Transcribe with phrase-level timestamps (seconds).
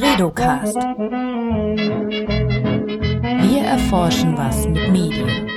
[0.00, 0.74] Bredocast.
[3.44, 5.48] Wir erforschen was mit Medien.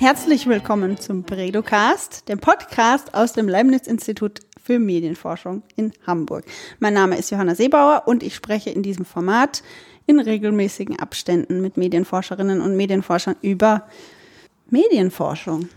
[0.00, 6.46] Herzlich willkommen zum Bredocast, dem Podcast aus dem Leibniz-Institut für Medienforschung in Hamburg.
[6.80, 9.62] Mein Name ist Johanna Seebauer und ich spreche in diesem Format
[10.06, 13.86] in regelmäßigen Abständen mit Medienforscherinnen und Medienforschern über
[14.68, 15.68] Medienforschung.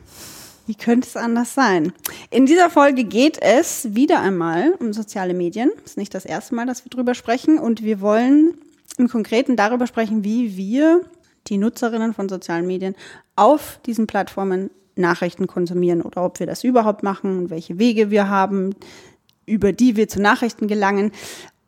[0.67, 1.93] Wie könnte es anders sein?
[2.31, 5.71] In dieser Folge geht es wieder einmal um soziale Medien.
[5.83, 7.59] Das ist nicht das erste Mal, dass wir darüber sprechen.
[7.59, 8.57] Und wir wollen
[8.97, 11.01] im Konkreten darüber sprechen, wie wir,
[11.47, 12.95] die Nutzerinnen von sozialen Medien,
[13.35, 18.29] auf diesen Plattformen Nachrichten konsumieren oder ob wir das überhaupt machen und welche Wege wir
[18.29, 18.75] haben,
[19.45, 21.11] über die wir zu Nachrichten gelangen.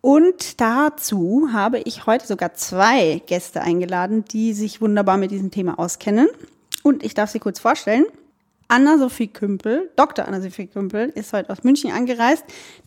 [0.01, 5.77] Und dazu habe ich heute sogar zwei Gäste eingeladen, die sich wunderbar mit diesem Thema
[5.77, 6.29] auskennen.
[6.83, 8.05] Und ich darf sie kurz vorstellen.
[8.67, 10.27] Anna-Sophie Kümpel, Dr.
[10.27, 12.43] Anna-Sophie Kümpel, ist heute aus München angereist,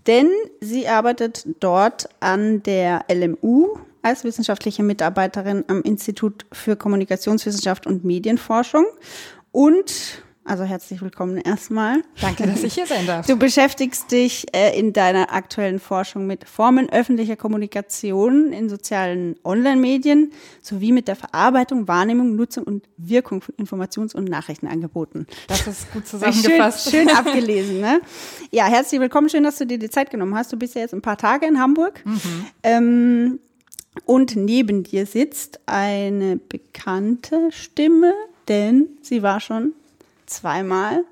[0.06, 0.28] denn
[0.60, 8.86] sie arbeitet dort an der LMU als wissenschaftliche Mitarbeiterin am Institut für Kommunikationswissenschaft und Medienforschung
[9.52, 12.02] und also herzlich willkommen erstmal.
[12.20, 13.26] Danke, dass ich hier sein darf.
[13.26, 20.32] Du beschäftigst dich äh, in deiner aktuellen Forschung mit Formen öffentlicher Kommunikation in sozialen Online-Medien
[20.62, 25.26] sowie mit der Verarbeitung, Wahrnehmung, Nutzung und Wirkung von Informations- und Nachrichtenangeboten.
[25.46, 26.90] Das ist gut zusammengefasst.
[26.90, 28.00] Schön, schön abgelesen, ne?
[28.50, 29.28] Ja, herzlich willkommen.
[29.28, 30.52] Schön, dass du dir die Zeit genommen hast.
[30.52, 32.02] Du bist ja jetzt ein paar Tage in Hamburg.
[32.04, 32.46] Mhm.
[32.62, 33.40] Ähm,
[34.06, 38.14] und neben dir sitzt eine bekannte Stimme,
[38.48, 39.74] denn sie war schon
[40.30, 41.04] zweimal,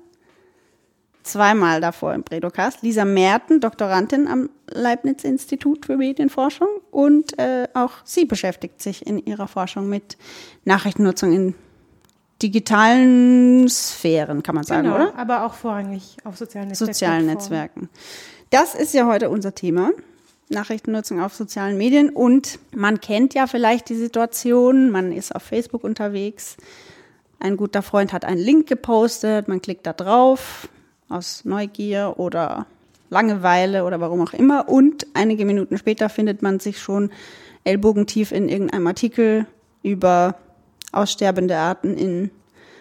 [1.23, 2.81] zweimal davor im Predocast.
[2.81, 9.47] Lisa Merten, Doktorandin am Leibniz-Institut für Medienforschung und äh, auch sie beschäftigt sich in ihrer
[9.47, 10.17] Forschung mit
[10.65, 11.55] Nachrichtennutzung in
[12.41, 15.15] digitalen Sphären, kann man sagen, genau, oder?
[15.15, 16.93] aber auch vorrangig auf sozialen Netzwerken.
[16.93, 17.89] Sozialen Netzwerken.
[18.49, 19.91] Das ist ja heute unser Thema.
[20.49, 25.83] Nachrichtennutzung auf sozialen Medien und man kennt ja vielleicht die Situation, man ist auf Facebook
[25.83, 26.57] unterwegs,
[27.39, 30.69] ein guter Freund hat einen Link gepostet, man klickt da drauf
[31.07, 32.65] aus Neugier oder
[33.09, 37.11] Langeweile oder warum auch immer und einige Minuten später findet man sich schon
[37.63, 39.47] ellbogentief in irgendeinem Artikel
[39.81, 40.35] über
[40.91, 42.31] aussterbende Arten in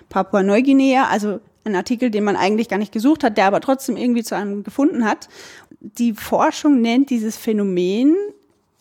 [0.09, 4.23] Papua-Neuguinea, also ein Artikel, den man eigentlich gar nicht gesucht hat, der aber trotzdem irgendwie
[4.23, 5.29] zu einem gefunden hat.
[5.81, 8.17] Die Forschung nennt dieses Phänomen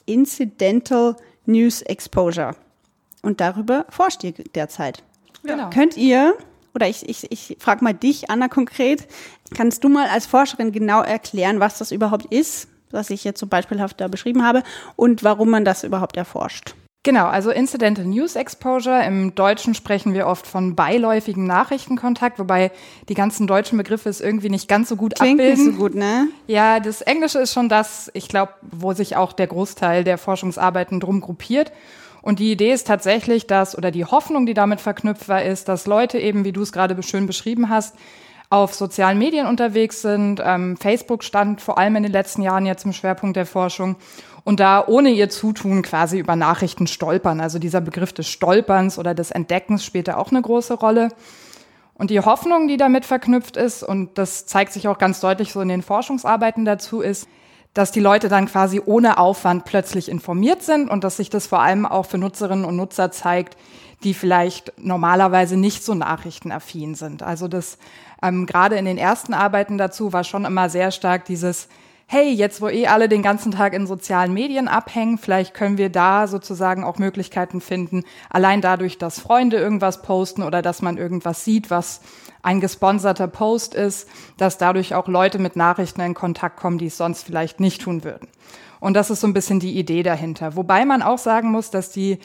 [0.06, 2.56] Incidental News Exposure.
[3.22, 5.04] Und darüber forscht ihr derzeit.
[5.44, 5.70] Genau.
[5.70, 6.36] Könnt ihr,
[6.76, 9.08] oder ich, ich, ich frage mal dich, Anna, konkret,
[9.56, 13.48] kannst du mal als Forscherin genau erklären, was das überhaupt ist, was ich jetzt so
[13.48, 14.64] beispielhaft da beschrieben habe,
[14.96, 16.76] und warum man das überhaupt erforscht?
[17.04, 19.06] Genau, also Incidental News Exposure.
[19.06, 22.70] Im Deutschen sprechen wir oft von beiläufigem Nachrichtenkontakt, wobei
[23.08, 25.66] die ganzen deutschen Begriffe es irgendwie nicht ganz so gut Klingt abbilden.
[25.68, 26.28] nicht so gut, ne?
[26.48, 31.00] Ja, das Englische ist schon das, ich glaube, wo sich auch der Großteil der Forschungsarbeiten
[31.00, 31.72] drum gruppiert.
[32.28, 35.88] Und die Idee ist tatsächlich, dass, oder die Hoffnung, die damit verknüpft war, ist, dass
[35.88, 37.96] Leute eben, wie du es gerade schön beschrieben hast,
[38.50, 40.42] auf sozialen Medien unterwegs sind.
[40.44, 43.96] Ähm, Facebook stand vor allem in den letzten Jahren jetzt im Schwerpunkt der Forschung
[44.44, 47.40] und da ohne ihr Zutun quasi über Nachrichten stolpern.
[47.40, 51.14] Also dieser Begriff des Stolperns oder des Entdeckens spielt da auch eine große Rolle.
[51.94, 55.62] Und die Hoffnung, die damit verknüpft ist, und das zeigt sich auch ganz deutlich so
[55.62, 57.26] in den Forschungsarbeiten dazu, ist,
[57.78, 61.60] dass die Leute dann quasi ohne Aufwand plötzlich informiert sind und dass sich das vor
[61.60, 63.56] allem auch für Nutzerinnen und Nutzer zeigt,
[64.04, 67.22] die vielleicht normalerweise nicht so nachrichtenaffin sind.
[67.22, 67.78] Also das
[68.24, 71.68] ähm, gerade in den ersten Arbeiten dazu war schon immer sehr stark dieses
[72.10, 75.90] hey, jetzt wo eh alle den ganzen Tag in sozialen Medien abhängen, vielleicht können wir
[75.90, 81.44] da sozusagen auch Möglichkeiten finden, allein dadurch, dass Freunde irgendwas posten oder dass man irgendwas
[81.44, 82.00] sieht, was
[82.42, 84.08] ein gesponserter Post ist,
[84.38, 88.06] dass dadurch auch Leute mit Nachrichten in Kontakt kommen, die es sonst vielleicht nicht tun
[88.06, 88.30] würden.
[88.80, 90.56] Und das ist so ein bisschen die Idee dahinter.
[90.56, 92.20] Wobei man auch sagen muss, dass die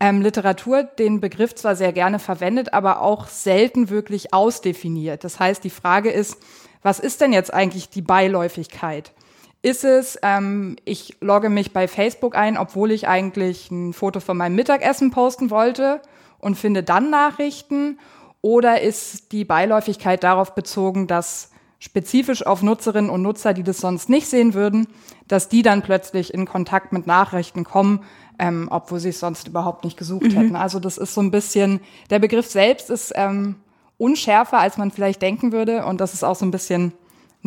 [0.00, 5.22] ähm, Literatur den Begriff zwar sehr gerne verwendet, aber auch selten wirklich ausdefiniert.
[5.22, 6.38] Das heißt, die Frage ist,
[6.82, 9.12] was ist denn jetzt eigentlich die Beiläufigkeit?
[9.60, 14.36] Ist es, ähm, ich logge mich bei Facebook ein, obwohl ich eigentlich ein Foto von
[14.36, 16.00] meinem Mittagessen posten wollte
[16.38, 17.98] und finde dann Nachrichten?
[18.40, 21.50] Oder ist die Beiläufigkeit darauf bezogen, dass
[21.80, 24.88] spezifisch auf Nutzerinnen und Nutzer, die das sonst nicht sehen würden,
[25.26, 28.04] dass die dann plötzlich in Kontakt mit Nachrichten kommen,
[28.38, 30.32] ähm, obwohl sie es sonst überhaupt nicht gesucht mhm.
[30.32, 30.56] hätten.
[30.56, 33.56] Also das ist so ein bisschen, der Begriff selbst ist ähm,
[33.96, 35.84] unschärfer, als man vielleicht denken würde.
[35.84, 36.92] Und das ist auch so ein bisschen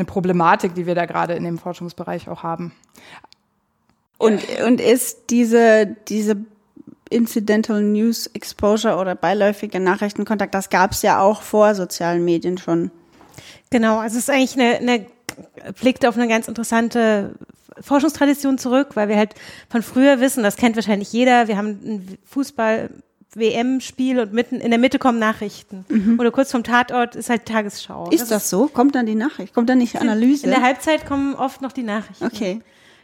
[0.02, 2.74] eine Problematik, die wir da gerade in dem Forschungsbereich auch haben.
[4.18, 6.38] Und, und ist diese, diese
[7.10, 12.92] Incidental News Exposure oder beiläufige Nachrichtenkontakt, das gab es ja auch vor sozialen Medien schon.
[13.70, 15.06] Genau, also es ist eigentlich eine, eine
[15.80, 17.36] blickt auf eine ganz interessante
[17.80, 19.34] Forschungstradition zurück, weil wir halt
[19.70, 22.90] von früher wissen, das kennt wahrscheinlich jeder, wir haben ein Fußball
[23.36, 25.86] WM-Spiel und mitten in der Mitte kommen Nachrichten.
[25.88, 26.20] Mhm.
[26.20, 28.10] Oder kurz vom Tatort ist halt Tagesschau.
[28.10, 28.68] Ist das, das so?
[28.68, 29.54] Kommt dann die Nachricht?
[29.54, 30.46] Kommt dann nicht Analyse?
[30.46, 32.26] In der Halbzeit kommen oft noch die Nachrichten.
[32.26, 32.62] Okay.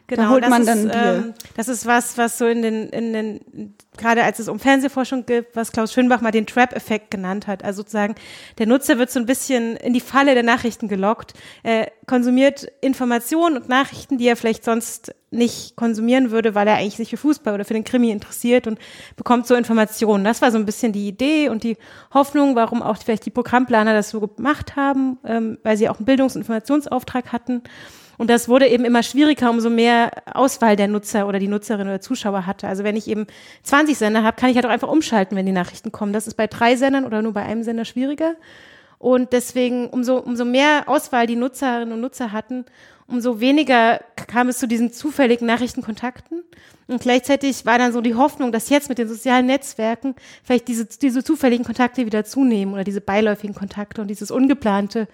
[0.08, 1.14] Genau, da holt man das dann ist, Bier.
[1.16, 5.26] ähm, das ist was, was so in den, in den, gerade als es um Fernsehforschung
[5.26, 7.62] geht, was Klaus Schönbach mal den Trap-Effekt genannt hat.
[7.66, 8.16] Also sozusagen,
[8.58, 11.34] der Nutzer wird so ein bisschen in die Falle der Nachrichten gelockt.
[11.62, 16.96] Er konsumiert Informationen und Nachrichten, die er vielleicht sonst nicht konsumieren würde, weil er eigentlich
[16.96, 18.80] sich für Fußball oder für den Krimi interessiert und
[19.18, 20.24] bekommt so Informationen.
[20.24, 21.76] Das war so ein bisschen die Idee und die
[22.14, 26.06] Hoffnung, warum auch vielleicht die Programmplaner das so gemacht haben, ähm, weil sie auch einen
[26.06, 27.62] Bildungs- und Informationsauftrag hatten.
[28.18, 32.02] Und das wurde eben immer schwieriger, umso mehr Auswahl der Nutzer oder die Nutzerin oder
[32.02, 32.68] Zuschauer hatte.
[32.68, 33.28] Also wenn ich eben
[33.64, 36.14] 20 Sender habe, kann ich halt auch einfach umschalten, wenn die Nachrichten kommen.
[36.14, 38.36] Das ist bei drei Sendern oder nur bei einem Sender schwieriger.
[39.00, 42.66] Und deswegen, umso, umso mehr Auswahl die Nutzerinnen und Nutzer hatten,
[43.06, 46.44] umso weniger kam es zu diesen zufälligen Nachrichtenkontakten.
[46.88, 50.86] Und gleichzeitig war dann so die Hoffnung, dass jetzt mit den sozialen Netzwerken vielleicht diese,
[50.86, 55.08] diese zufälligen Kontakte wieder zunehmen oder diese beiläufigen Kontakte und dieses ungeplante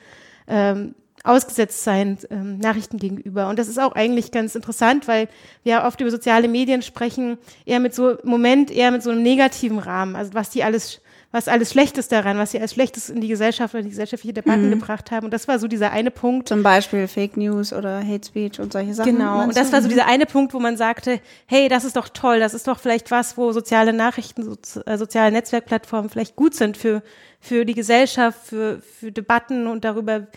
[0.48, 3.48] ähm, ausgesetzt sein ähm, Nachrichten gegenüber.
[3.50, 5.30] Und das ist auch eigentlich ganz interessant, weil
[5.64, 9.24] wir oft über soziale Medien sprechen, eher mit so im Moment eher mit so einem
[9.24, 11.00] negativen Rahmen, also was die alles
[11.36, 14.68] was alles Schlechtes daran, was sie als Schlechtes in die Gesellschaft oder die gesellschaftliche Debatten
[14.68, 14.80] Mhm.
[14.80, 15.26] gebracht haben.
[15.26, 16.48] Und das war so dieser eine Punkt.
[16.48, 19.18] Zum Beispiel Fake News oder Hate Speech und solche Sachen.
[19.18, 19.42] Genau.
[19.42, 22.40] Und das war so dieser eine Punkt, wo man sagte, hey, das ist doch toll,
[22.40, 26.78] das ist doch vielleicht was, wo soziale Nachrichten, so, äh, soziale Netzwerkplattformen vielleicht gut sind
[26.78, 27.02] für,
[27.40, 30.28] für die Gesellschaft, für, für Debatten und darüber,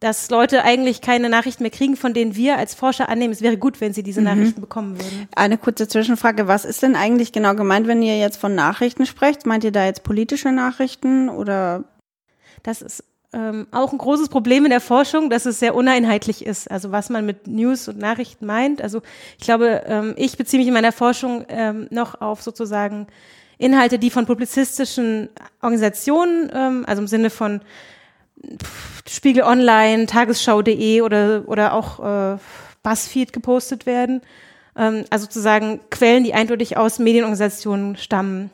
[0.00, 3.56] dass Leute eigentlich keine Nachrichten mehr kriegen, von denen wir als Forscher annehmen, es wäre
[3.56, 4.04] gut, wenn sie Mhm.
[4.04, 5.28] diese Nachrichten bekommen würden.
[5.34, 6.46] Eine kurze Zwischenfrage.
[6.48, 9.46] Was ist denn eigentlich genau gemeint, wenn ihr jetzt von Nachrichten sprecht?
[9.46, 11.84] Meint ihr da jetzt politische Nachrichten oder?
[12.62, 16.70] Das ist ähm, auch ein großes Problem in der Forschung, dass es sehr uneinheitlich ist.
[16.70, 18.80] Also was man mit News und Nachrichten meint.
[18.82, 19.02] Also
[19.38, 23.06] ich glaube, ähm, ich beziehe mich in meiner Forschung ähm, noch auf sozusagen
[23.58, 25.28] Inhalte, die von publizistischen
[25.62, 27.60] Organisationen, ähm, also im Sinne von
[29.08, 32.38] Spiegel Online, Tagesschau.de oder, oder auch äh,
[32.82, 34.22] Buzzfeed gepostet werden.
[34.76, 38.50] Ähm, also sozusagen Quellen, die eindeutig aus Medienorganisationen stammen.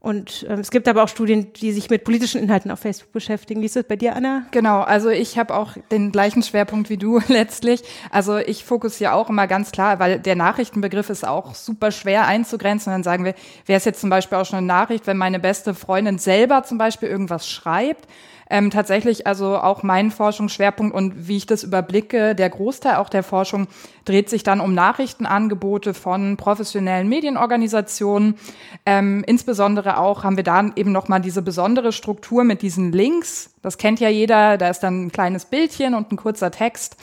[0.00, 3.60] Und ähm, es gibt aber auch Studien, die sich mit politischen Inhalten auf Facebook beschäftigen.
[3.60, 4.46] Wie ist das bei dir, Anna?
[4.50, 7.82] Genau, also ich habe auch den gleichen Schwerpunkt wie du letztlich.
[8.10, 12.90] Also ich fokussiere auch immer ganz klar, weil der Nachrichtenbegriff ist auch super schwer einzugrenzen.
[12.90, 13.34] Dann sagen wir,
[13.66, 16.78] wäre es jetzt zum Beispiel auch schon eine Nachricht, wenn meine beste Freundin selber zum
[16.78, 18.08] Beispiel irgendwas schreibt.
[18.52, 23.22] Ähm, tatsächlich also auch mein Forschungsschwerpunkt und wie ich das überblicke, der Großteil auch der
[23.22, 23.68] Forschung
[24.04, 28.34] dreht sich dann um Nachrichtenangebote von professionellen Medienorganisationen.
[28.86, 33.54] Ähm, insbesondere auch haben wir da eben nochmal diese besondere Struktur mit diesen Links.
[33.62, 36.96] Das kennt ja jeder, da ist dann ein kleines Bildchen und ein kurzer Text.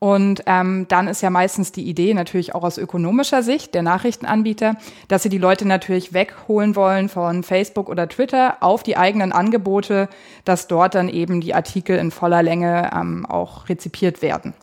[0.00, 4.76] Und ähm, dann ist ja meistens die Idee natürlich auch aus ökonomischer Sicht der Nachrichtenanbieter,
[5.08, 10.08] dass sie die Leute natürlich wegholen wollen von Facebook oder Twitter auf die eigenen Angebote,
[10.46, 14.54] dass dort dann eben die Artikel in voller Länge ähm, auch rezipiert werden.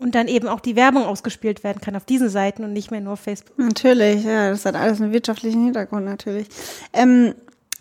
[0.00, 3.00] Und dann eben auch die Werbung ausgespielt werden kann auf diesen Seiten und nicht mehr
[3.00, 3.58] nur auf Facebook.
[3.58, 6.48] Natürlich, ja, das hat alles einen wirtschaftlichen Hintergrund natürlich.
[6.92, 7.34] Ähm,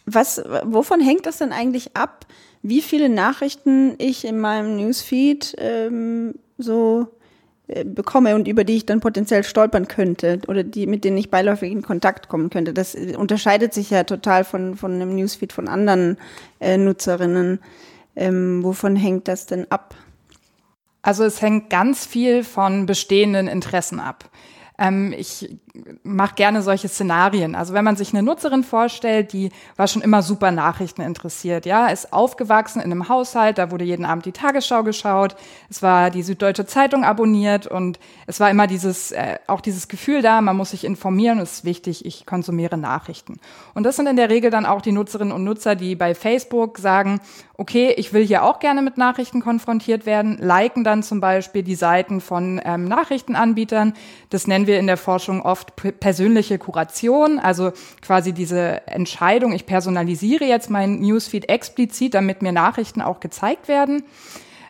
[0.06, 2.26] was, wovon hängt das denn eigentlich ab,
[2.62, 7.08] wie viele Nachrichten ich in meinem Newsfeed ähm, so
[7.68, 11.30] äh, bekomme und über die ich dann potenziell stolpern könnte oder die, mit denen ich
[11.30, 12.74] beiläufig in Kontakt kommen könnte.
[12.74, 16.18] Das unterscheidet sich ja total von, von einem Newsfeed von anderen
[16.60, 17.60] äh, Nutzerinnen.
[18.16, 19.96] Ähm, wovon hängt das denn ab?
[21.02, 24.30] Also es hängt ganz viel von bestehenden Interessen ab.
[24.78, 25.50] Ähm, ich
[26.04, 27.56] mache gerne solche Szenarien.
[27.56, 31.88] Also wenn man sich eine Nutzerin vorstellt, die war schon immer super Nachrichten interessiert, ja,
[31.88, 35.36] ist aufgewachsen in einem Haushalt, da wurde jeden Abend die Tagesschau geschaut,
[35.70, 40.22] es war die Süddeutsche Zeitung abonniert und es war immer dieses, äh, auch dieses Gefühl
[40.22, 43.40] da, man muss sich informieren, es ist wichtig, ich konsumiere Nachrichten.
[43.74, 46.78] Und das sind in der Regel dann auch die Nutzerinnen und Nutzer, die bei Facebook
[46.78, 47.22] sagen,
[47.60, 51.76] okay, ich will hier auch gerne mit Nachrichten konfrontiert werden, liken dann zum Beispiel die
[51.76, 53.94] Seiten von ähm, Nachrichtenanbietern.
[54.30, 55.59] Das nennen wir in der Forschung oft
[56.00, 63.02] persönliche Kuration, also quasi diese Entscheidung, ich personalisiere jetzt mein Newsfeed explizit, damit mir Nachrichten
[63.02, 64.04] auch gezeigt werden.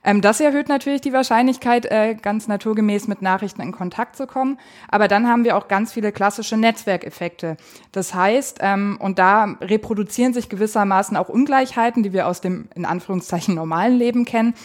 [0.10, 4.58] Ähm, das erhöht natürlich die Wahrscheinlichkeit, äh, ganz naturgemäß mit Nachrichten in Kontakt zu kommen.
[4.88, 7.58] Aber dann haben wir auch ganz viele klassische Netzwerkeffekte.
[7.92, 12.86] Das heißt, ähm, und da reproduzieren sich gewissermaßen auch Ungleichheiten, die wir aus dem in
[12.86, 14.56] Anführungszeichen normalen Leben kennen.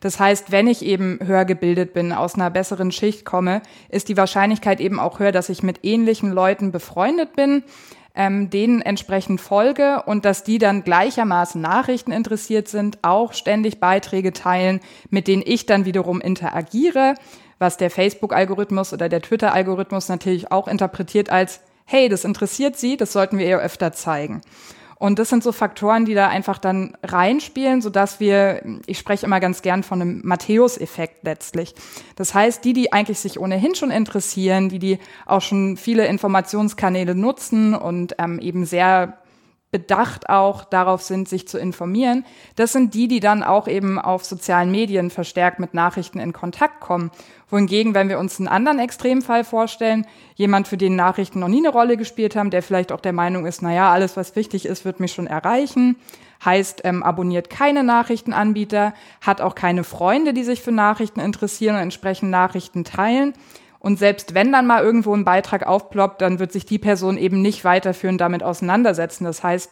[0.00, 4.16] Das heißt, wenn ich eben höher gebildet bin, aus einer besseren Schicht komme, ist die
[4.16, 7.62] Wahrscheinlichkeit eben auch höher, dass ich mit ähnlichen Leuten befreundet bin.
[8.14, 14.32] Ähm, denen entsprechend folge und dass die dann gleichermaßen Nachrichten interessiert sind, auch ständig Beiträge
[14.32, 14.80] teilen,
[15.10, 17.14] mit denen ich dann wiederum interagiere,
[17.58, 23.12] was der Facebook-Algorithmus oder der Twitter-Algorithmus natürlich auch interpretiert als, hey, das interessiert Sie, das
[23.12, 24.42] sollten wir eher öfter zeigen.
[25.04, 29.26] Und das sind so Faktoren, die da einfach dann reinspielen, so dass wir, ich spreche
[29.26, 31.74] immer ganz gern von einem Matthäus-Effekt letztlich.
[32.16, 37.14] Das heißt, die, die eigentlich sich ohnehin schon interessieren, die, die auch schon viele Informationskanäle
[37.14, 39.18] nutzen und ähm, eben sehr
[39.74, 44.24] bedacht auch darauf sind, sich zu informieren, das sind die, die dann auch eben auf
[44.24, 47.10] sozialen Medien verstärkt mit Nachrichten in Kontakt kommen.
[47.50, 51.70] Wohingegen, wenn wir uns einen anderen Extremfall vorstellen, jemand, für den Nachrichten noch nie eine
[51.70, 54.84] Rolle gespielt haben, der vielleicht auch der Meinung ist, na ja, alles, was wichtig ist,
[54.84, 55.96] wird mich schon erreichen,
[56.44, 61.82] heißt, ähm, abonniert keine Nachrichtenanbieter, hat auch keine Freunde, die sich für Nachrichten interessieren und
[61.82, 63.34] entsprechend Nachrichten teilen,
[63.84, 67.42] und selbst wenn dann mal irgendwo ein Beitrag aufploppt, dann wird sich die Person eben
[67.42, 69.24] nicht weiterführend damit auseinandersetzen.
[69.24, 69.70] Das heißt,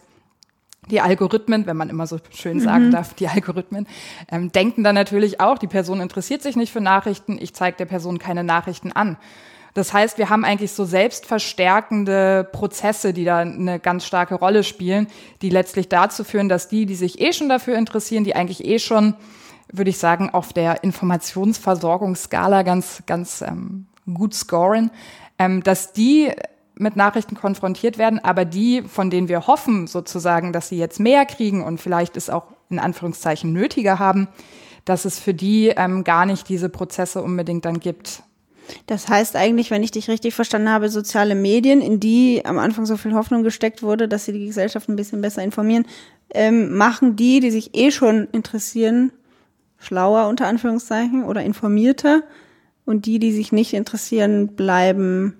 [0.90, 2.90] die Algorithmen, wenn man immer so schön sagen mhm.
[2.90, 3.87] darf, die Algorithmen,
[4.31, 7.87] ähm, denken dann natürlich auch, die Person interessiert sich nicht für Nachrichten, ich zeige der
[7.87, 9.16] Person keine Nachrichten an.
[9.73, 15.07] Das heißt, wir haben eigentlich so selbstverstärkende Prozesse, die da eine ganz starke Rolle spielen,
[15.40, 18.78] die letztlich dazu führen, dass die, die sich eh schon dafür interessieren, die eigentlich eh
[18.78, 19.14] schon,
[19.73, 24.91] würde ich sagen, auf der Informationsversorgungsskala ganz, ganz ähm, gut scoren,
[25.39, 26.31] ähm, dass die
[26.75, 31.27] mit Nachrichten konfrontiert werden, aber die, von denen wir hoffen sozusagen, dass sie jetzt mehr
[31.27, 34.29] kriegen und vielleicht es auch in Anführungszeichen nötiger haben,
[34.85, 38.23] dass es für die ähm, gar nicht diese Prozesse unbedingt dann gibt.
[38.87, 42.87] Das heißt eigentlich, wenn ich dich richtig verstanden habe, soziale Medien, in die am Anfang
[42.87, 45.87] so viel Hoffnung gesteckt wurde, dass sie die Gesellschaft ein bisschen besser informieren,
[46.31, 49.13] ähm, machen die, die sich eh schon interessieren,
[49.79, 52.23] schlauer unter Anführungszeichen oder informierter
[52.85, 55.37] und die, die sich nicht interessieren, bleiben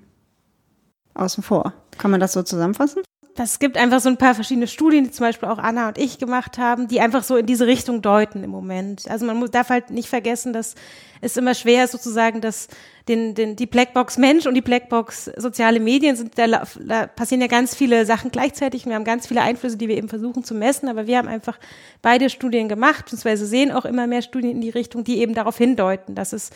[1.15, 1.75] außen vor.
[1.99, 3.03] Kann man das so zusammenfassen?
[3.35, 6.19] Das gibt einfach so ein paar verschiedene Studien, die zum Beispiel auch Anna und ich
[6.19, 9.11] gemacht haben, die einfach so in diese Richtung deuten im Moment.
[9.11, 10.75] Also man muss, darf halt nicht vergessen, dass
[11.23, 12.69] es immer schwer ist, sozusagen, dass
[13.09, 17.47] den, den, die Blackbox Mensch und die Blackbox soziale Medien sind, da, da passieren ja
[17.47, 18.85] ganz viele Sachen gleichzeitig.
[18.85, 21.59] Wir haben ganz viele Einflüsse, die wir eben versuchen zu messen, aber wir haben einfach
[22.03, 25.57] beide Studien gemacht, beziehungsweise sehen auch immer mehr Studien in die Richtung, die eben darauf
[25.57, 26.51] hindeuten, dass es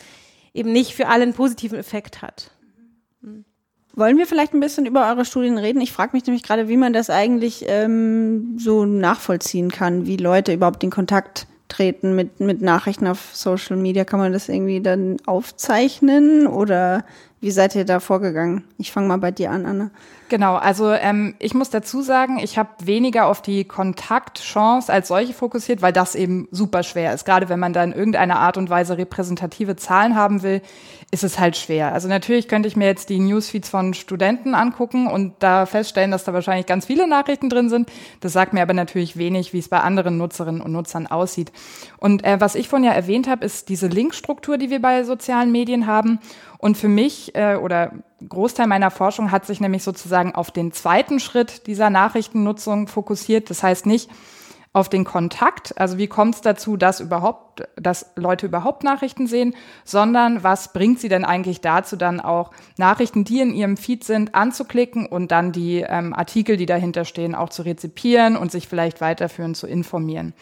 [0.57, 2.51] eben nicht für alle einen positiven Effekt hat.
[3.93, 5.81] Wollen wir vielleicht ein bisschen über eure Studien reden?
[5.81, 10.53] Ich frage mich nämlich gerade, wie man das eigentlich ähm, so nachvollziehen kann, wie Leute
[10.53, 14.05] überhaupt in Kontakt treten mit, mit Nachrichten auf Social Media.
[14.05, 17.05] Kann man das irgendwie dann aufzeichnen oder
[17.39, 18.63] wie seid ihr da vorgegangen?
[18.77, 19.91] Ich fange mal bei dir an, Anna.
[20.29, 25.33] Genau, also ähm, ich muss dazu sagen, ich habe weniger auf die Kontaktchance als solche
[25.33, 27.25] fokussiert, weil das eben super schwer ist.
[27.25, 30.61] Gerade wenn man da in irgendeiner Art und Weise repräsentative Zahlen haben will,
[31.11, 31.93] ist es halt schwer.
[31.93, 36.25] Also natürlich könnte ich mir jetzt die Newsfeeds von Studenten angucken und da feststellen, dass
[36.25, 37.89] da wahrscheinlich ganz viele Nachrichten drin sind.
[38.19, 41.53] Das sagt mir aber natürlich wenig, wie es bei anderen Nutzerinnen und Nutzern aussieht.
[41.99, 45.51] Und äh, was ich vorhin ja erwähnt habe, ist diese Linkstruktur, die wir bei sozialen
[45.53, 46.19] Medien haben.
[46.57, 47.91] Und für mich äh, oder
[48.27, 53.49] Großteil meiner Forschung hat sich nämlich sozusagen auf den zweiten Schritt dieser Nachrichtennutzung fokussiert.
[53.49, 54.09] Das heißt nicht
[54.73, 59.55] auf den Kontakt, also wie kommt es dazu, dass überhaupt, dass Leute überhaupt Nachrichten sehen,
[59.83, 64.35] sondern was bringt sie denn eigentlich dazu, dann auch Nachrichten, die in ihrem Feed sind,
[64.35, 69.01] anzuklicken und dann die ähm, Artikel, die dahinter stehen, auch zu rezipieren und sich vielleicht
[69.01, 70.33] weiterführend zu informieren.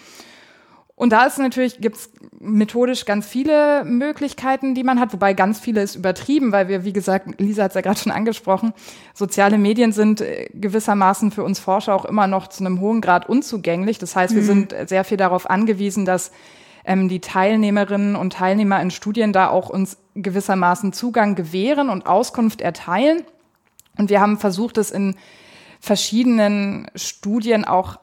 [0.98, 2.10] Und da ist natürlich, gibt's
[2.40, 6.94] methodisch ganz viele Möglichkeiten, die man hat, wobei ganz viele ist übertrieben, weil wir, wie
[6.94, 8.74] gesagt, Lisa hat es ja gerade schon angesprochen,
[9.14, 13.28] soziale Medien sind äh, gewissermaßen für uns Forscher auch immer noch zu einem hohen Grad
[13.28, 13.98] unzugänglich.
[13.98, 14.46] Das heißt, wir mhm.
[14.46, 16.32] sind sehr viel darauf angewiesen, dass
[16.86, 22.62] ähm, die Teilnehmerinnen und Teilnehmer in Studien da auch uns gewissermaßen Zugang gewähren und Auskunft
[22.62, 23.24] erteilen.
[23.98, 25.16] Und wir haben versucht, es in
[25.82, 28.00] verschiedenen Studien auch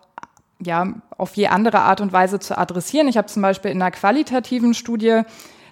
[0.64, 3.08] ja, auf je andere Art und Weise zu adressieren.
[3.08, 5.22] Ich habe zum Beispiel in einer qualitativen Studie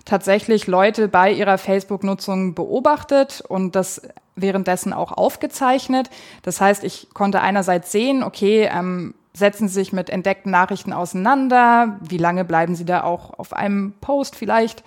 [0.05, 4.03] tatsächlich Leute bei ihrer Facebook-Nutzung beobachtet und das
[4.37, 6.11] währenddessen auch aufgezeichnet.
[6.43, 11.99] Das heißt, ich konnte einerseits sehen, okay, ähm, setzen Sie sich mit entdeckten Nachrichten auseinander,
[12.01, 14.83] wie lange bleiben Sie da auch auf einem Post vielleicht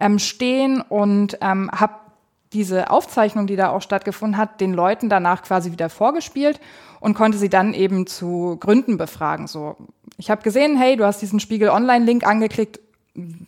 [0.00, 1.94] ähm, stehen und ähm, habe
[2.52, 6.60] diese Aufzeichnung, die da auch stattgefunden hat, den Leuten danach quasi wieder vorgespielt
[7.00, 9.46] und konnte sie dann eben zu Gründen befragen.
[9.46, 9.76] So,
[10.18, 12.80] ich habe gesehen, hey, du hast diesen Spiegel Online-Link angeklickt.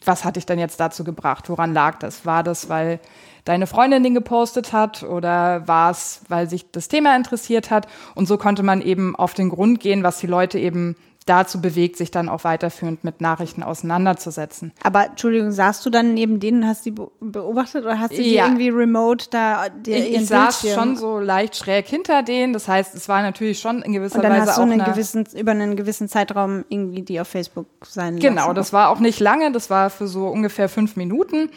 [0.05, 1.49] Was hat dich denn jetzt dazu gebracht?
[1.49, 2.27] Woran lag das?
[2.27, 3.01] War das, weil
[3.45, 7.87] deine Freundin den gepostet hat oder war es, weil sich das Thema interessiert hat?
[8.15, 11.97] Und so konnte man eben auf den Grund gehen, was die Leute eben dazu bewegt,
[11.97, 14.73] sich dann auch weiterführend mit Nachrichten auseinanderzusetzen.
[14.83, 18.35] Aber Entschuldigung, saßt du dann neben denen und hast die beobachtet oder hast du die
[18.35, 18.45] Ja.
[18.45, 22.52] irgendwie remote da dir Ich, ich saß Bildschirm- schon so leicht schräg hinter denen.
[22.52, 24.81] Das heißt, es war natürlich schon in gewisser und dann Weise hast du auch einen
[24.83, 28.54] eine, gewissen, über einen gewissen Zeitraum irgendwie die auf Facebook sein Genau, lassen.
[28.57, 31.49] das war auch nicht lange, das war für so ungefähr fünf Minuten.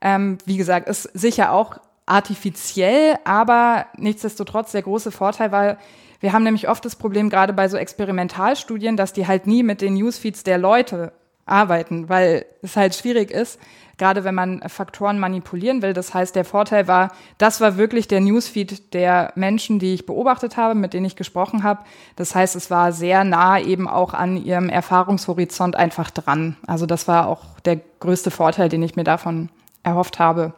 [0.00, 5.76] Ähm, wie gesagt, ist sicher auch artifiziell, aber nichtsdestotrotz der große Vorteil war,
[6.24, 9.82] wir haben nämlich oft das Problem, gerade bei so Experimentalstudien, dass die halt nie mit
[9.82, 11.12] den Newsfeeds der Leute
[11.44, 13.60] arbeiten, weil es halt schwierig ist,
[13.98, 15.92] gerade wenn man Faktoren manipulieren will.
[15.92, 20.56] Das heißt, der Vorteil war, das war wirklich der Newsfeed der Menschen, die ich beobachtet
[20.56, 21.84] habe, mit denen ich gesprochen habe.
[22.16, 26.56] Das heißt, es war sehr nah eben auch an ihrem Erfahrungshorizont einfach dran.
[26.66, 29.50] Also das war auch der größte Vorteil, den ich mir davon
[29.82, 30.54] erhofft habe.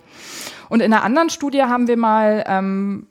[0.69, 3.09] Und in einer anderen Studie haben wir mal ähm,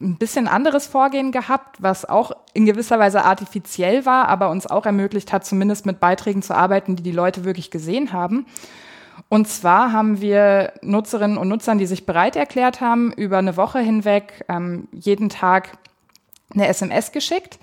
[0.00, 4.86] ein bisschen anderes Vorgehen gehabt, was auch in gewisser Weise artifiziell war, aber uns auch
[4.86, 8.46] ermöglicht hat, zumindest mit Beiträgen zu arbeiten, die die Leute wirklich gesehen haben.
[9.28, 13.80] Und zwar haben wir Nutzerinnen und Nutzern, die sich bereit erklärt haben, über eine Woche
[13.80, 15.76] hinweg ähm, jeden Tag
[16.54, 17.58] eine SMS geschickt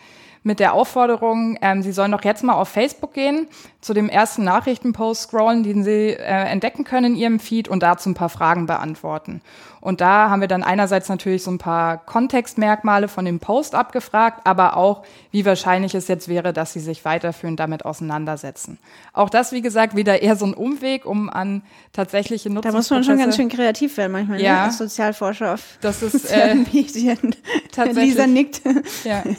[0.45, 3.47] mit der Aufforderung, ähm, sie sollen doch jetzt mal auf Facebook gehen,
[3.81, 8.09] zu dem ersten Nachrichtenpost scrollen, den sie äh, entdecken können in ihrem Feed und dazu
[8.09, 9.41] ein paar Fragen beantworten.
[9.81, 14.41] Und da haben wir dann einerseits natürlich so ein paar Kontextmerkmale von dem Post abgefragt,
[14.45, 18.79] aber auch, wie wahrscheinlich es jetzt wäre, dass sie sich weiterführend damit auseinandersetzen.
[19.13, 21.61] Auch das, wie gesagt, wieder eher so ein Umweg, um an
[21.93, 22.77] tatsächliche Da Nutzungsprozesse...
[22.77, 24.53] muss man schon ganz schön kreativ werden manchmal, Ja.
[24.53, 24.61] ne?
[24.63, 27.35] als Sozialforscher auf Das ist, äh, Medien.
[27.71, 28.61] tatsächlich- Lisa nickt.
[29.03, 29.23] Ja.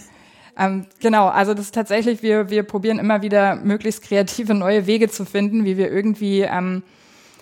[0.59, 5.09] Ähm, genau, also das ist tatsächlich, wir, wir probieren immer wieder möglichst kreative neue Wege
[5.09, 6.83] zu finden, wie wir irgendwie ähm,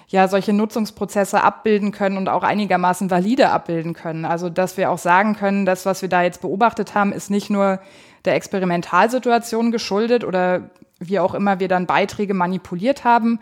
[0.08, 4.24] ja solche Nutzungsprozesse abbilden können und auch einigermaßen valide abbilden können.
[4.24, 7.50] Also dass wir auch sagen können, das, was wir da jetzt beobachtet haben, ist nicht
[7.50, 7.80] nur
[8.24, 13.38] der Experimentalsituation geschuldet oder wie auch immer wir dann Beiträge manipuliert haben,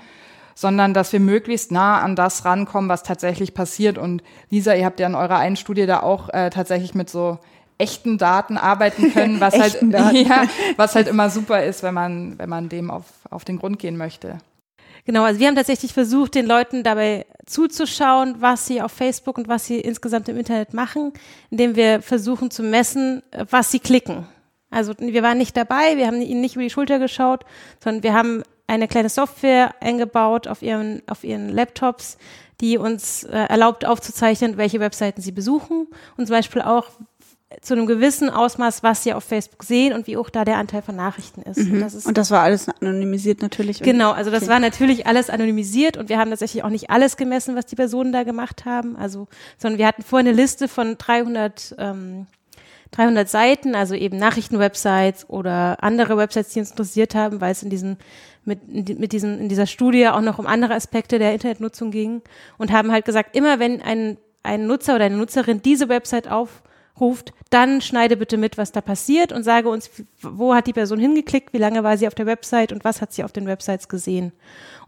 [0.54, 3.96] sondern dass wir möglichst nah an das rankommen, was tatsächlich passiert.
[3.96, 7.38] Und Lisa, ihr habt ja in eurer einen Studie da auch äh, tatsächlich mit so
[7.78, 12.48] echten Daten arbeiten können, was halt, ja, was halt immer super ist, wenn man, wenn
[12.48, 14.38] man dem auf, auf den Grund gehen möchte.
[15.04, 19.48] Genau, also wir haben tatsächlich versucht, den Leuten dabei zuzuschauen, was sie auf Facebook und
[19.48, 21.12] was sie insgesamt im Internet machen,
[21.50, 24.28] indem wir versuchen zu messen, was sie klicken.
[24.70, 27.44] Also wir waren nicht dabei, wir haben ihnen nicht über die Schulter geschaut,
[27.82, 32.16] sondern wir haben eine kleine Software eingebaut auf ihren, auf ihren Laptops,
[32.60, 36.86] die uns äh, erlaubt aufzuzeichnen, welche Webseiten sie besuchen und zum Beispiel auch
[37.60, 40.82] zu einem gewissen Ausmaß, was sie auf Facebook sehen und wie hoch da der Anteil
[40.82, 41.58] von Nachrichten ist.
[41.58, 43.80] Und das ist Und das war alles anonymisiert natürlich.
[43.82, 44.52] Genau, also das Okay.
[44.52, 48.12] war natürlich alles anonymisiert und wir haben tatsächlich auch nicht alles gemessen, was die Personen
[48.12, 48.96] da gemacht haben.
[48.96, 52.26] Also, sondern wir hatten vorher eine Liste von 300, ähm,
[52.92, 57.70] 300 Seiten, also eben Nachrichtenwebsites oder andere Websites, die uns interessiert haben, weil es in
[57.70, 57.98] diesen
[58.44, 62.22] mit, mit diesen, in dieser Studie auch noch um andere Aspekte der Internetnutzung ging
[62.58, 66.28] und haben halt gesagt, immer wenn ein, ein Nutzer oder eine Nutzerin diese Website
[66.94, 70.98] aufruft, dann schneide bitte mit, was da passiert und sage uns, wo hat die Person
[70.98, 73.88] hingeklickt, wie lange war sie auf der Website und was hat sie auf den Websites
[73.88, 74.32] gesehen.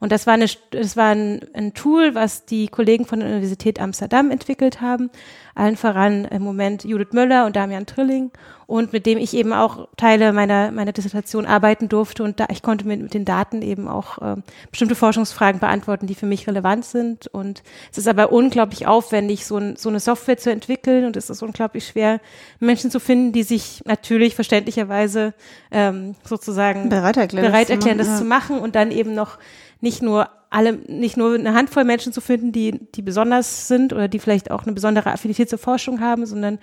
[0.01, 3.81] Und das war, eine, das war ein, ein Tool, was die Kollegen von der Universität
[3.81, 5.11] Amsterdam entwickelt haben,
[5.55, 8.31] allen voran im Moment Judith Möller und Damian Trilling.
[8.67, 12.23] Und mit dem ich eben auch Teile meiner, meiner Dissertation arbeiten durfte.
[12.25, 14.37] Und da, ich konnte mit, mit den Daten eben auch äh,
[14.71, 17.27] bestimmte Forschungsfragen beantworten, die für mich relevant sind.
[17.27, 21.05] Und es ist aber unglaublich aufwendig, so, ein, so eine Software zu entwickeln.
[21.05, 22.21] Und es ist unglaublich schwer,
[22.59, 25.35] Menschen zu finden, die sich natürlich verständlicherweise
[25.71, 28.19] ähm, sozusagen Bereit erklären, das bereit zu erklären, machen, das ja.
[28.23, 29.39] zu machen und dann eben noch
[29.85, 34.09] nicht nur alle, nicht nur eine Handvoll Menschen zu finden, die, die besonders sind oder
[34.09, 36.59] die vielleicht auch eine besondere Affinität zur Forschung haben, sondern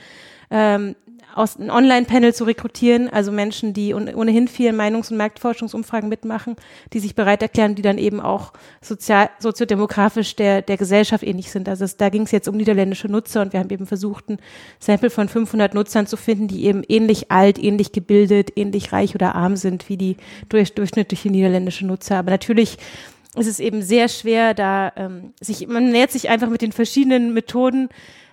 [0.50, 0.96] ähm,
[1.36, 6.56] aus einem Online-Panel zu rekrutieren, also Menschen, die ohne- ohnehin vielen Meinungs- und Marktforschungsumfragen mitmachen,
[6.94, 11.70] die sich bereit erklären, die dann eben auch sozial, soziodemografisch der, der Gesellschaft ähnlich sind.
[11.70, 14.39] Also es, da ging es jetzt um niederländische Nutzer und wir haben eben versucht, ein
[14.80, 19.36] Sample von 500 Nutzern zu finden, die eben ähnlich alt, ähnlich gebildet, ähnlich reich oder
[19.36, 20.17] arm sind wie die
[20.50, 22.17] durch, durchschnittliche niederländische Nutzer.
[22.17, 22.78] Aber natürlich
[23.38, 27.34] ist es eben sehr schwer, da ähm, sich, man nähert sich einfach mit den verschiedenen
[27.34, 27.89] Methoden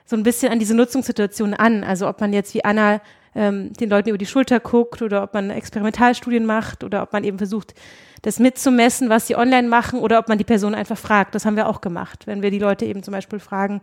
[0.09, 1.85] so ein bisschen an diese Nutzungssituation an.
[1.85, 3.03] Also ob man jetzt wie Anna
[3.35, 7.25] ähm, den Leuten über die Schulter guckt oder ob man Experimentalstudien macht oder ob man
[7.25, 7.75] eben versucht,
[8.23, 11.35] das mitzumessen, was sie online machen oder ob man die Person einfach fragt.
[11.35, 12.27] Das haben wir auch gemacht.
[12.27, 13.81] Wenn wir die Leute eben zum Beispiel fragen,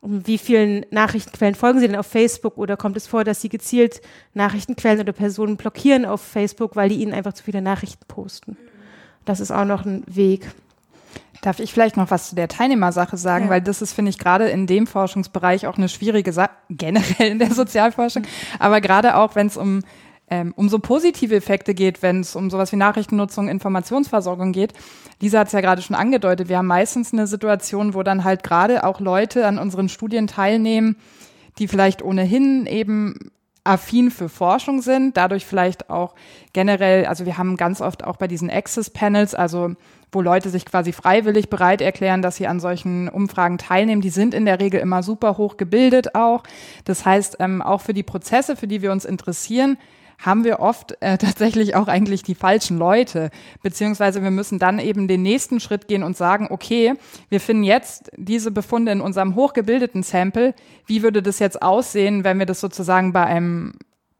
[0.00, 3.48] um wie vielen Nachrichtenquellen folgen sie denn auf Facebook oder kommt es vor, dass sie
[3.48, 4.00] gezielt
[4.34, 8.56] Nachrichtenquellen oder Personen blockieren auf Facebook, weil die ihnen einfach zu viele Nachrichten posten.
[9.24, 10.46] Das ist auch noch ein Weg.
[11.42, 13.50] Darf ich vielleicht noch was zu der Teilnehmersache sagen, Ja.
[13.50, 17.38] weil das ist, finde ich, gerade in dem Forschungsbereich auch eine schwierige Sache, generell in
[17.38, 18.24] der Sozialforschung,
[18.58, 19.82] aber gerade auch, wenn es um
[20.28, 24.72] ähm, um so positive Effekte geht, wenn es um sowas wie Nachrichtennutzung, Informationsversorgung geht.
[25.20, 26.48] Lisa hat es ja gerade schon angedeutet.
[26.48, 30.96] Wir haben meistens eine Situation, wo dann halt gerade auch Leute an unseren Studien teilnehmen,
[31.58, 33.30] die vielleicht ohnehin eben
[33.62, 36.14] affin für Forschung sind, dadurch vielleicht auch
[36.52, 39.74] generell, also wir haben ganz oft auch bei diesen Access Panels, also
[40.12, 44.34] wo Leute sich quasi freiwillig bereit erklären, dass sie an solchen Umfragen teilnehmen, die sind
[44.34, 46.42] in der Regel immer super hoch gebildet auch.
[46.84, 49.76] Das heißt, ähm, auch für die Prozesse, für die wir uns interessieren,
[50.18, 53.30] haben wir oft äh, tatsächlich auch eigentlich die falschen Leute,
[53.62, 56.94] beziehungsweise wir müssen dann eben den nächsten Schritt gehen und sagen, okay,
[57.28, 60.54] wir finden jetzt diese Befunde in unserem hochgebildeten Sample.
[60.86, 63.74] Wie würde das jetzt aussehen, wenn wir das sozusagen bei einem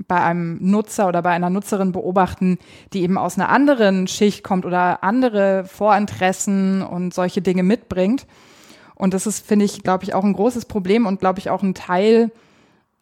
[0.08, 2.58] bei einem Nutzer oder bei einer Nutzerin beobachten,
[2.92, 8.26] die eben aus einer anderen Schicht kommt oder andere Vorinteressen und solche Dinge mitbringt.
[8.94, 11.62] Und das ist, finde ich, glaube ich, auch ein großes Problem und, glaube ich, auch
[11.62, 12.30] ein Teil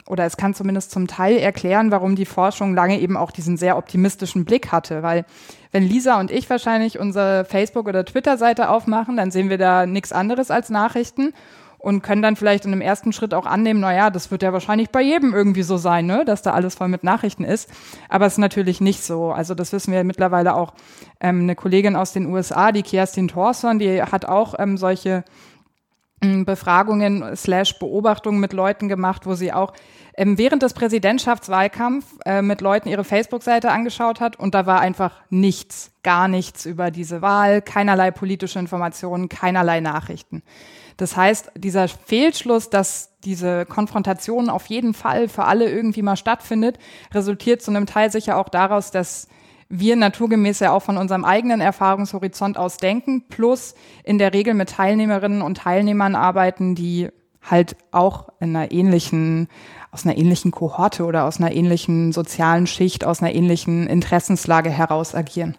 [0.07, 3.75] oder es kann zumindest zum Teil erklären, warum die Forschung lange eben auch diesen sehr
[3.75, 5.01] optimistischen Blick hatte.
[5.01, 5.25] Weil
[5.71, 10.11] wenn Lisa und ich wahrscheinlich unsere Facebook- oder Twitter-Seite aufmachen, dann sehen wir da nichts
[10.11, 11.33] anderes als Nachrichten
[11.85, 14.51] und können dann vielleicht in einem ersten Schritt auch annehmen, na ja, das wird ja
[14.51, 17.69] wahrscheinlich bei jedem irgendwie so sein, ne, dass da alles voll mit Nachrichten ist.
[18.09, 19.31] Aber es ist natürlich nicht so.
[19.31, 20.73] Also das wissen wir mittlerweile auch.
[21.19, 25.23] Ähm, eine Kollegin aus den USA, die Kerstin Thorson, die hat auch ähm, solche
[26.21, 29.73] Befragungen slash Beobachtungen mit Leuten gemacht, wo sie auch
[30.17, 35.21] ähm, während des Präsidentschaftswahlkampfs äh, mit Leuten ihre Facebook-Seite angeschaut hat und da war einfach
[35.29, 40.41] nichts, gar nichts über diese Wahl, keinerlei politische Informationen, keinerlei Nachrichten.
[40.97, 46.77] Das heißt, dieser Fehlschluss, dass diese Konfrontation auf jeden Fall für alle irgendwie mal stattfindet,
[47.13, 49.27] resultiert zu einem Teil sicher auch daraus, dass
[49.67, 54.69] wir naturgemäß ja auch von unserem eigenen Erfahrungshorizont aus denken, plus in der Regel mit
[54.69, 57.09] Teilnehmerinnen und Teilnehmern arbeiten, die
[57.41, 59.49] halt auch in einer ähnlichen,
[59.91, 65.15] aus einer ähnlichen Kohorte oder aus einer ähnlichen sozialen Schicht, aus einer ähnlichen Interessenslage heraus
[65.15, 65.57] agieren.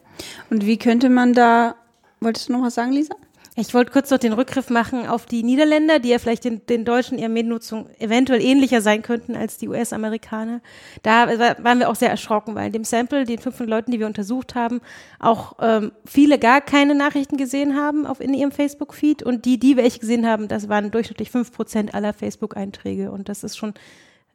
[0.50, 1.74] Und wie könnte man da,
[2.20, 3.14] wolltest du noch was sagen, Lisa?
[3.58, 6.84] Ich wollte kurz noch den Rückgriff machen auf die Niederländer, die ja vielleicht den, den
[6.84, 10.60] Deutschen ihrer Mediennutzung eventuell ähnlicher sein könnten als die US-Amerikaner.
[11.02, 14.06] Da waren wir auch sehr erschrocken, weil in dem Sample, den 500 Leuten, die wir
[14.06, 14.82] untersucht haben,
[15.18, 19.22] auch ähm, viele gar keine Nachrichten gesehen haben auf in ihrem Facebook-Feed.
[19.22, 23.10] Und die, die welche gesehen haben, das waren durchschnittlich fünf Prozent aller Facebook-Einträge.
[23.10, 23.72] Und das ist schon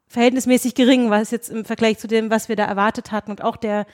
[0.07, 3.29] verhältnismäßig gering, was jetzt im Vergleich zu dem, was wir da erwartet hatten.
[3.29, 3.85] Und auch der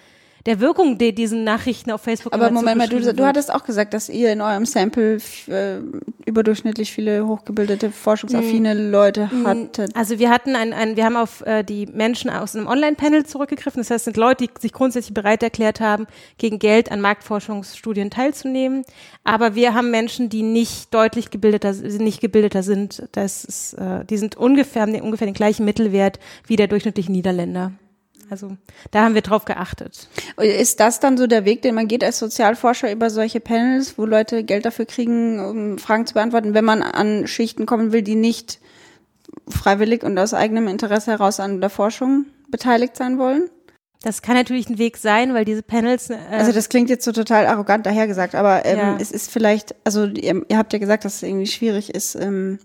[0.47, 3.93] der Wirkung, die diesen Nachrichten auf Facebook Aber Moment mal, du, du hattest auch gesagt,
[3.93, 5.79] dass ihr in eurem Sample äh,
[6.25, 8.89] überdurchschnittlich viele hochgebildete, forschungsaffine mhm.
[8.89, 9.93] Leute hattet.
[9.93, 13.81] Also wir hatten ein, ein wir haben auf äh, die Menschen aus einem Online-Panel zurückgegriffen.
[13.81, 16.07] Das heißt, es sind Leute, die sich grundsätzlich bereit erklärt haben,
[16.37, 18.85] gegen Geld an Marktforschungsstudien teilzunehmen.
[19.25, 23.03] Aber wir haben Menschen, die nicht deutlich gebildeter, nicht gebildeter sind.
[23.11, 27.11] Das ist, äh, die sind ungefähr, haben den, ungefähr den gleichen Mittelwert wie der durchschnittliche
[27.11, 27.73] Niederländer.
[28.29, 28.57] Also
[28.91, 30.07] da haben wir drauf geachtet.
[30.37, 34.05] Ist das dann so der Weg, den man geht als Sozialforscher über solche Panels, wo
[34.05, 38.15] Leute Geld dafür kriegen, um Fragen zu beantworten, wenn man an Schichten kommen will, die
[38.15, 38.59] nicht
[39.47, 43.49] freiwillig und aus eigenem Interesse heraus an der Forschung beteiligt sein wollen?
[44.03, 46.09] Das kann natürlich ein Weg sein, weil diese Panels.
[46.09, 48.97] Äh also das klingt jetzt so total arrogant dahergesagt, aber ähm, ja.
[48.99, 52.59] es ist vielleicht, also ihr, ihr, habt ja gesagt, dass es irgendwie schwierig ist, ähm,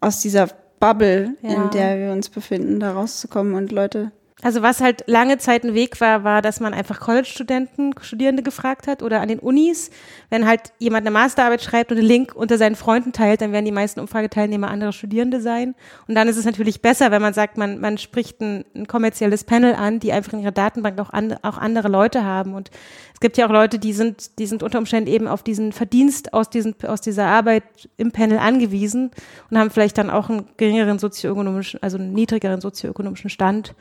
[0.00, 1.50] aus dieser Bubble, ja.
[1.50, 5.74] in der wir uns befinden, da rauszukommen und Leute also was halt lange Zeit ein
[5.74, 9.90] Weg war, war, dass man einfach College-Studenten, Studierende gefragt hat oder an den Unis.
[10.30, 13.66] Wenn halt jemand eine Masterarbeit schreibt und einen Link unter seinen Freunden teilt, dann werden
[13.66, 15.74] die meisten Umfrageteilnehmer andere Studierende sein.
[16.08, 19.44] Und dann ist es natürlich besser, wenn man sagt, man, man spricht ein, ein kommerzielles
[19.44, 22.54] Panel an, die einfach in ihrer Datenbank auch, an, auch andere Leute haben.
[22.54, 22.70] Und
[23.12, 26.32] es gibt ja auch Leute, die sind, die sind unter Umständen eben auf diesen Verdienst
[26.32, 27.64] aus, diesen, aus dieser Arbeit
[27.98, 29.10] im Panel angewiesen
[29.50, 33.74] und haben vielleicht dann auch einen geringeren sozioökonomischen, also einen niedrigeren sozioökonomischen Stand.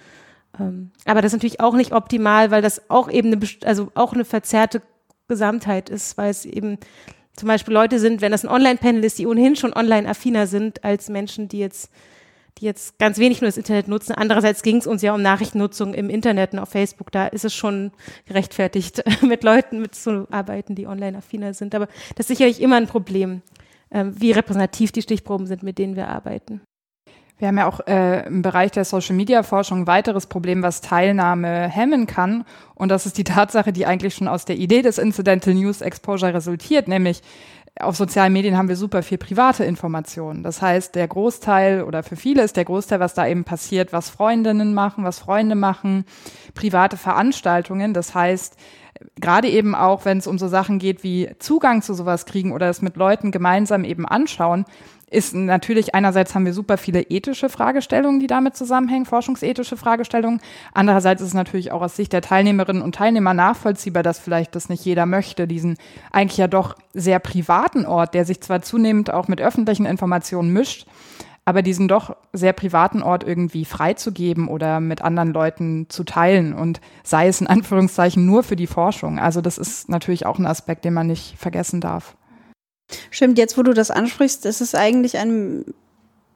[0.59, 4.13] Ähm, aber das ist natürlich auch nicht optimal, weil das auch eben eine, also auch
[4.13, 4.81] eine verzerrte
[5.27, 6.77] Gesamtheit ist, weil es eben
[7.35, 11.09] zum Beispiel Leute sind, wenn das ein Online-Panel ist, die ohnehin schon online-affiner sind als
[11.09, 11.89] Menschen, die jetzt,
[12.57, 14.13] die jetzt ganz wenig nur das Internet nutzen.
[14.13, 17.11] Andererseits ging es uns ja um Nachrichtennutzung im Internet und auf Facebook.
[17.11, 17.91] Da ist es schon
[18.25, 21.73] gerechtfertigt, mit Leuten mitzuarbeiten, die online-affiner sind.
[21.75, 23.41] Aber das ist sicherlich immer ein Problem,
[23.91, 26.61] ähm, wie repräsentativ die Stichproben sind, mit denen wir arbeiten.
[27.39, 32.05] Wir haben ja auch äh, im Bereich der Social-Media-Forschung ein weiteres Problem, was Teilnahme hemmen
[32.05, 32.43] kann.
[32.75, 36.33] Und das ist die Tatsache, die eigentlich schon aus der Idee des Incidental News Exposure
[36.33, 37.21] resultiert, nämlich
[37.79, 40.43] auf sozialen Medien haben wir super viel private Informationen.
[40.43, 44.09] Das heißt, der Großteil oder für viele ist der Großteil, was da eben passiert, was
[44.09, 46.03] Freundinnen machen, was Freunde machen,
[46.55, 47.93] private Veranstaltungen.
[47.93, 48.57] Das heißt,
[49.19, 52.69] gerade eben auch, wenn es um so Sachen geht wie Zugang zu sowas kriegen oder
[52.69, 54.65] es mit Leuten gemeinsam eben anschauen,
[55.11, 60.39] ist natürlich einerseits haben wir super viele ethische Fragestellungen, die damit zusammenhängen, forschungsethische Fragestellungen.
[60.73, 64.69] Andererseits ist es natürlich auch aus Sicht der Teilnehmerinnen und Teilnehmer nachvollziehbar, dass vielleicht das
[64.69, 65.77] nicht jeder möchte, diesen
[66.11, 70.85] eigentlich ja doch sehr privaten Ort, der sich zwar zunehmend auch mit öffentlichen Informationen mischt,
[71.49, 76.79] aber diesen doch sehr privaten Ort irgendwie freizugeben oder mit anderen Leuten zu teilen und
[77.03, 79.17] sei es in Anführungszeichen nur für die Forschung.
[79.17, 82.15] Also das ist natürlich auch ein Aspekt, den man nicht vergessen darf.
[83.09, 85.65] Stimmt, jetzt wo du das ansprichst, ist es eigentlich ein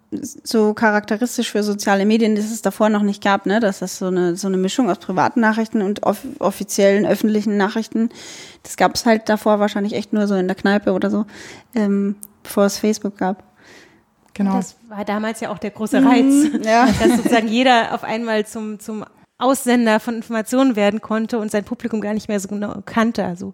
[0.10, 3.60] so charakteristisch für soziale Medien, dass es davor noch nicht gab, ne?
[3.60, 8.10] Dass das so eine so eine Mischung aus privaten Nachrichten und off offiziellen öffentlichen Nachrichten.
[8.63, 11.28] Das gab es halt davor wahrscheinlich echt nur so in der Kneipe oder so,
[11.76, 13.52] ähm, bevor es Facebook gab.
[14.34, 14.56] Genau.
[14.56, 16.86] Das war damals ja auch der große Reiz, mhm, ja.
[17.00, 19.06] dass sozusagen jeder auf einmal zum, zum
[19.38, 23.26] Aussender von Informationen werden konnte und sein Publikum gar nicht mehr so genau kannte.
[23.26, 23.54] Also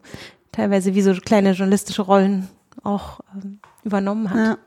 [0.52, 2.48] teilweise wie so kleine journalistische Rollen
[2.84, 4.38] auch ähm, übernommen hat.
[4.38, 4.58] Ja.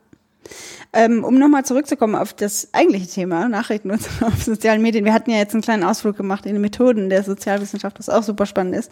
[0.93, 5.05] Ähm, um nochmal zurückzukommen auf das eigentliche Thema, Nachrichten und auf sozialen Medien.
[5.05, 8.23] Wir hatten ja jetzt einen kleinen Ausflug gemacht in die Methoden der Sozialwissenschaft, was auch
[8.23, 8.91] super spannend ist.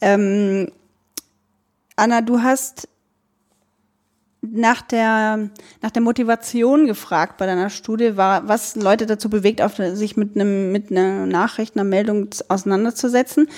[0.00, 0.72] Ähm,
[1.94, 2.88] Anna, du hast
[4.52, 5.50] nach der,
[5.82, 10.34] nach der Motivation gefragt bei deiner Studie, war, was Leute dazu bewegt, auf, sich mit
[10.34, 13.48] einem, mit einer Nachricht, einer Meldung auseinanderzusetzen.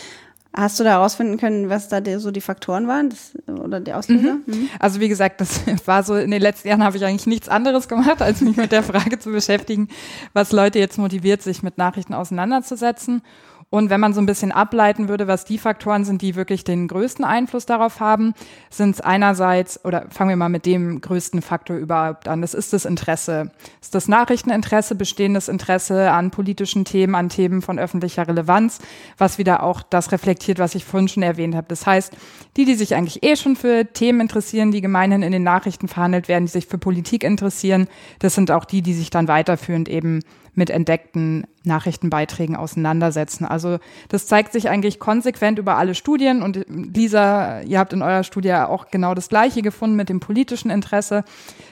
[0.55, 3.93] Hast du da herausfinden können, was da die, so die Faktoren waren das, oder die
[3.93, 4.35] Auslöser?
[4.35, 4.43] Mhm.
[4.47, 4.69] Mhm.
[4.79, 7.87] Also wie gesagt, das war so, in den letzten Jahren habe ich eigentlich nichts anderes
[7.87, 9.89] gemacht, als mich mit der Frage zu beschäftigen,
[10.33, 13.23] was Leute jetzt motiviert, sich mit Nachrichten auseinanderzusetzen.
[13.71, 16.89] Und wenn man so ein bisschen ableiten würde, was die Faktoren sind, die wirklich den
[16.89, 18.33] größten Einfluss darauf haben,
[18.71, 22.73] sind es einerseits, oder fangen wir mal mit dem größten Faktor überhaupt an, das ist
[22.73, 23.51] das Interesse.
[23.81, 28.79] Das ist das Nachrichteninteresse, bestehendes Interesse an politischen Themen, an Themen von öffentlicher Relevanz,
[29.19, 31.69] was wieder auch das reflektiert, was ich vorhin schon erwähnt habe.
[31.69, 32.17] Das heißt,
[32.57, 36.29] die, die sich eigentlich eh schon für Themen interessieren, die gemeinhin in den Nachrichten verhandelt
[36.29, 37.87] werden, die sich für Politik interessieren,
[38.19, 40.21] das sind auch die, die sich dann weiterführend eben
[40.55, 43.45] mit entdeckten Nachrichtenbeiträgen auseinandersetzen.
[43.45, 48.25] Also das zeigt sich eigentlich konsequent über alle Studien und Lisa, ihr habt in eurer
[48.25, 51.25] Studie auch genau das Gleiche gefunden mit dem politischen Interesse,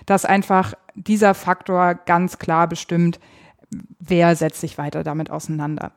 [0.06, 3.20] dass einfach dieser Faktor ganz klar bestimmt,
[3.98, 5.92] wer setzt sich weiter damit auseinander.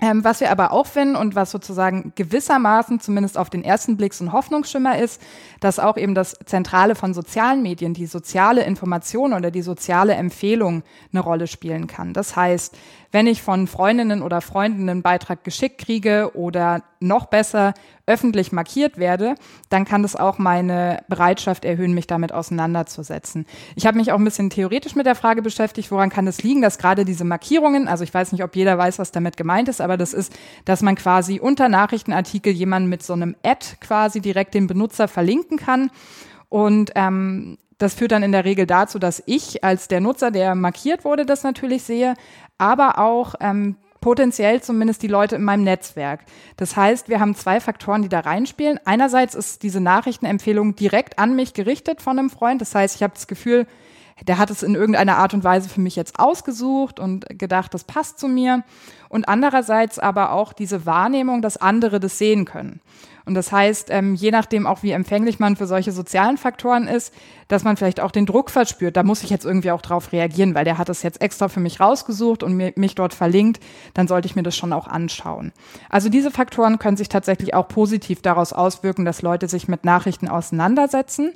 [0.00, 4.12] Ähm, was wir aber auch finden und was sozusagen gewissermaßen zumindest auf den ersten Blick
[4.12, 5.22] so ein Hoffnungsschimmer ist,
[5.60, 10.82] dass auch eben das Zentrale von sozialen Medien, die soziale Information oder die soziale Empfehlung
[11.12, 12.12] eine Rolle spielen kann.
[12.12, 12.76] Das heißt,
[13.14, 17.72] wenn ich von Freundinnen oder Freunden einen Beitrag geschickt kriege oder noch besser
[18.06, 19.36] öffentlich markiert werde,
[19.68, 23.46] dann kann das auch meine Bereitschaft erhöhen, mich damit auseinanderzusetzen.
[23.76, 26.44] Ich habe mich auch ein bisschen theoretisch mit der Frage beschäftigt, woran kann es das
[26.44, 29.68] liegen, dass gerade diese Markierungen, also ich weiß nicht, ob jeder weiß, was damit gemeint
[29.68, 34.22] ist, aber das ist, dass man quasi unter Nachrichtenartikel jemanden mit so einem Ad quasi
[34.22, 35.92] direkt den Benutzer verlinken kann.
[36.48, 40.54] Und ähm, das führt dann in der Regel dazu, dass ich als der Nutzer, der
[40.54, 42.14] markiert wurde, das natürlich sehe,
[42.58, 46.20] aber auch ähm, potenziell zumindest die Leute in meinem Netzwerk.
[46.58, 48.78] Das heißt, wir haben zwei Faktoren, die da reinspielen.
[48.84, 52.60] Einerseits ist diese Nachrichtenempfehlung direkt an mich gerichtet von einem Freund.
[52.60, 53.66] Das heißt, ich habe das Gefühl,
[54.22, 57.84] der hat es in irgendeiner Art und Weise für mich jetzt ausgesucht und gedacht, das
[57.84, 58.62] passt zu mir.
[59.08, 62.80] Und andererseits aber auch diese Wahrnehmung, dass andere das sehen können.
[63.26, 67.12] Und das heißt, ähm, je nachdem auch, wie empfänglich man für solche sozialen Faktoren ist,
[67.48, 70.54] dass man vielleicht auch den Druck verspürt, da muss ich jetzt irgendwie auch drauf reagieren,
[70.54, 73.62] weil der hat es jetzt extra für mich rausgesucht und mir, mich dort verlinkt,
[73.94, 75.52] dann sollte ich mir das schon auch anschauen.
[75.88, 80.28] Also diese Faktoren können sich tatsächlich auch positiv daraus auswirken, dass Leute sich mit Nachrichten
[80.28, 81.32] auseinandersetzen.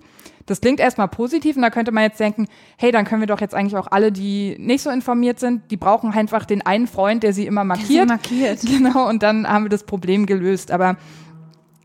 [0.48, 2.48] Das klingt erstmal positiv und da könnte man jetzt denken,
[2.79, 5.77] hey, dann können wir doch jetzt eigentlich auch alle, die nicht so informiert sind, die
[5.77, 8.09] brauchen einfach den einen Freund, der sie immer markiert.
[8.09, 8.61] markiert.
[8.68, 10.70] Genau, und dann haben wir das Problem gelöst.
[10.70, 10.96] Aber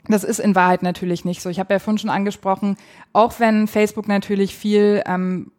[0.08, 1.50] das ist in Wahrheit natürlich nicht so.
[1.50, 2.78] Ich habe ja vorhin schon angesprochen,
[3.14, 5.52] auch wenn Facebook natürlich viel ähm,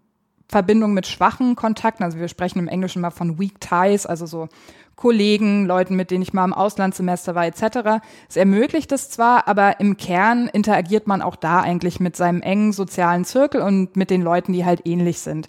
[0.48, 4.48] Verbindung mit schwachen Kontakten, also wir sprechen im Englischen mal von Weak Ties, also so
[4.96, 8.04] Kollegen, Leuten, mit denen ich mal im Auslandssemester war, etc.
[8.28, 12.72] Es ermöglicht es zwar, aber im Kern interagiert man auch da eigentlich mit seinem engen
[12.72, 15.48] sozialen Zirkel und mit den Leuten, die halt ähnlich sind.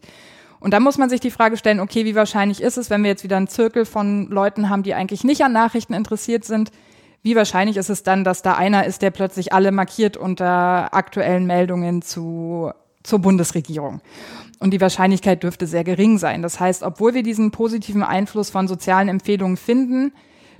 [0.60, 3.12] Und da muss man sich die Frage stellen, okay, wie wahrscheinlich ist es, wenn wir
[3.12, 6.72] jetzt wieder einen Zirkel von Leuten haben, die eigentlich nicht an Nachrichten interessiert sind,
[7.26, 11.48] wie wahrscheinlich ist es dann, dass da einer ist, der plötzlich alle markiert unter aktuellen
[11.48, 14.00] Meldungen zu, zur Bundesregierung?
[14.60, 16.44] Und die Wahrscheinlichkeit dürfte sehr gering sein.
[16.44, 20.14] Das heißt, obwohl wir diesen positiven Einfluss von sozialen Empfehlungen finden,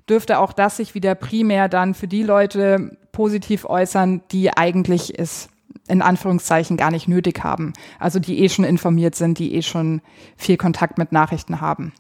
[0.10, 5.50] dürfte auch das sich wieder primär dann für die Leute positiv äußern, die eigentlich es
[5.88, 7.74] in Anführungszeichen gar nicht nötig haben.
[8.00, 10.02] Also die eh schon informiert sind, die eh schon
[10.36, 11.94] viel Kontakt mit Nachrichten haben.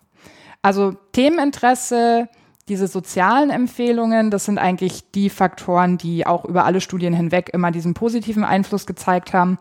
[0.63, 2.29] Also Themeninteresse,
[2.67, 7.71] diese sozialen Empfehlungen, das sind eigentlich die Faktoren, die auch über alle Studien hinweg immer
[7.71, 9.59] diesen positiven Einfluss gezeigt haben.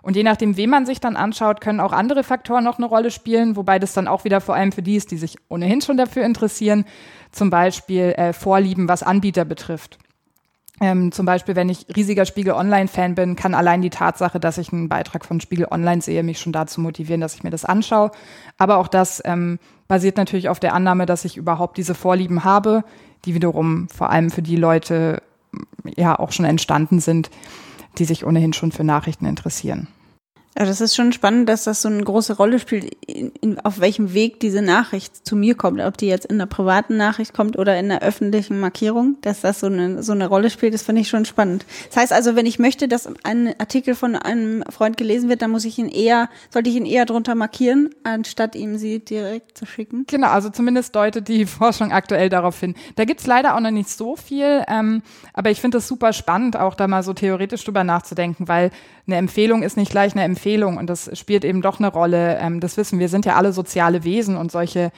[0.00, 3.10] Und je nachdem, wen man sich dann anschaut, können auch andere Faktoren noch eine Rolle
[3.10, 5.96] spielen, wobei das dann auch wieder vor allem für die ist, die sich ohnehin schon
[5.96, 6.84] dafür interessieren,
[7.32, 9.98] zum Beispiel äh, Vorlieben, was Anbieter betrifft.
[10.80, 14.72] Ähm, zum Beispiel, wenn ich riesiger Spiegel Online-Fan bin, kann allein die Tatsache, dass ich
[14.72, 18.10] einen Beitrag von Spiegel Online sehe, mich schon dazu motivieren, dass ich mir das anschaue.
[18.58, 19.58] Aber auch das ähm,
[19.88, 22.84] basiert natürlich auf der Annahme, dass ich überhaupt diese Vorlieben habe,
[23.24, 25.22] die wiederum vor allem für die Leute
[25.84, 27.30] ja auch schon entstanden sind,
[27.98, 29.88] die sich ohnehin schon für Nachrichten interessieren.
[30.58, 33.78] Ja, das ist schon spannend, dass das so eine große Rolle spielt, in, in, auf
[33.78, 35.82] welchem Weg diese Nachricht zu mir kommt.
[35.82, 39.60] Ob die jetzt in einer privaten Nachricht kommt oder in einer öffentlichen Markierung, dass das
[39.60, 41.66] so eine, so eine Rolle spielt, das finde ich schon spannend.
[41.88, 45.50] Das heißt also, wenn ich möchte, dass ein Artikel von einem Freund gelesen wird, dann
[45.50, 49.66] muss ich ihn eher, sollte ich ihn eher drunter markieren, anstatt ihm sie direkt zu
[49.66, 50.04] schicken?
[50.06, 52.74] Genau, also zumindest deutet die Forschung aktuell darauf hin.
[52.94, 55.02] Da gibt's leider auch noch nicht so viel, ähm,
[55.34, 58.70] aber ich finde es super spannend, auch da mal so theoretisch drüber nachzudenken, weil
[59.06, 62.38] eine Empfehlung ist nicht gleich eine Empfehlung und das spielt eben doch eine Rolle.
[62.38, 64.92] Ähm, das wissen wir, sind ja alle soziale Wesen und solche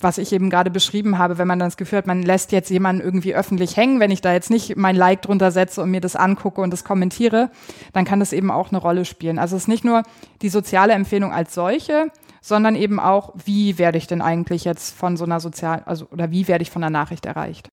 [0.00, 2.70] was ich eben gerade beschrieben habe, wenn man dann das Gefühl hat, man lässt jetzt
[2.70, 6.00] jemanden irgendwie öffentlich hängen, wenn ich da jetzt nicht mein Like drunter setze und mir
[6.00, 7.50] das angucke und das kommentiere,
[7.92, 9.38] dann kann das eben auch eine Rolle spielen.
[9.38, 10.02] Also es ist nicht nur
[10.40, 15.16] die soziale Empfehlung als solche, sondern eben auch, wie werde ich denn eigentlich jetzt von
[15.16, 17.68] so einer sozial, also oder wie werde ich von einer Nachricht erreicht?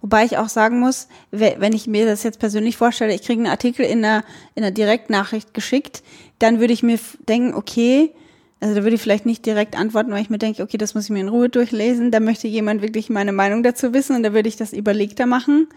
[0.00, 3.50] Wobei ich auch sagen muss, wenn ich mir das jetzt persönlich vorstelle, ich kriege einen
[3.50, 6.02] Artikel in einer, in einer Direktnachricht geschickt,
[6.38, 8.12] dann würde ich mir denken, okay,
[8.60, 11.04] also da würde ich vielleicht nicht direkt antworten, weil ich mir denke, okay, das muss
[11.04, 12.10] ich mir in Ruhe durchlesen.
[12.10, 15.68] Da möchte jemand wirklich meine Meinung dazu wissen und da würde ich das überlegter machen.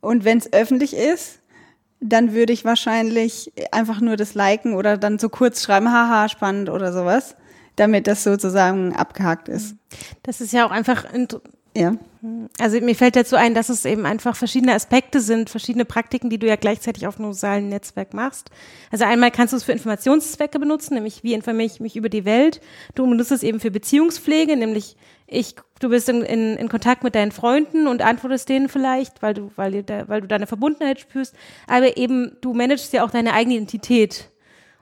[0.00, 1.40] Und wenn es öffentlich ist,
[2.00, 6.70] dann würde ich wahrscheinlich einfach nur das liken oder dann so kurz schreiben, haha, spannend
[6.70, 7.34] oder sowas,
[7.76, 9.76] damit das sozusagen abgehakt ist.
[10.22, 11.04] Das ist ja auch einfach
[11.78, 11.94] ja.
[12.58, 16.38] Also mir fällt dazu ein, dass es eben einfach verschiedene Aspekte sind, verschiedene Praktiken, die
[16.38, 18.50] du ja gleichzeitig auf einem sozialen Netzwerk machst.
[18.90, 22.24] Also einmal kannst du es für Informationszwecke benutzen, nämlich wie informiere ich mich über die
[22.24, 22.60] Welt.
[22.96, 24.96] Du benutzt es eben für Beziehungspflege, nämlich
[25.28, 29.34] ich, du bist in, in, in Kontakt mit deinen Freunden und antwortest denen vielleicht, weil
[29.34, 31.36] du, weil, weil du deine Verbundenheit spürst.
[31.68, 34.30] Aber eben, du managst ja auch deine eigene Identität.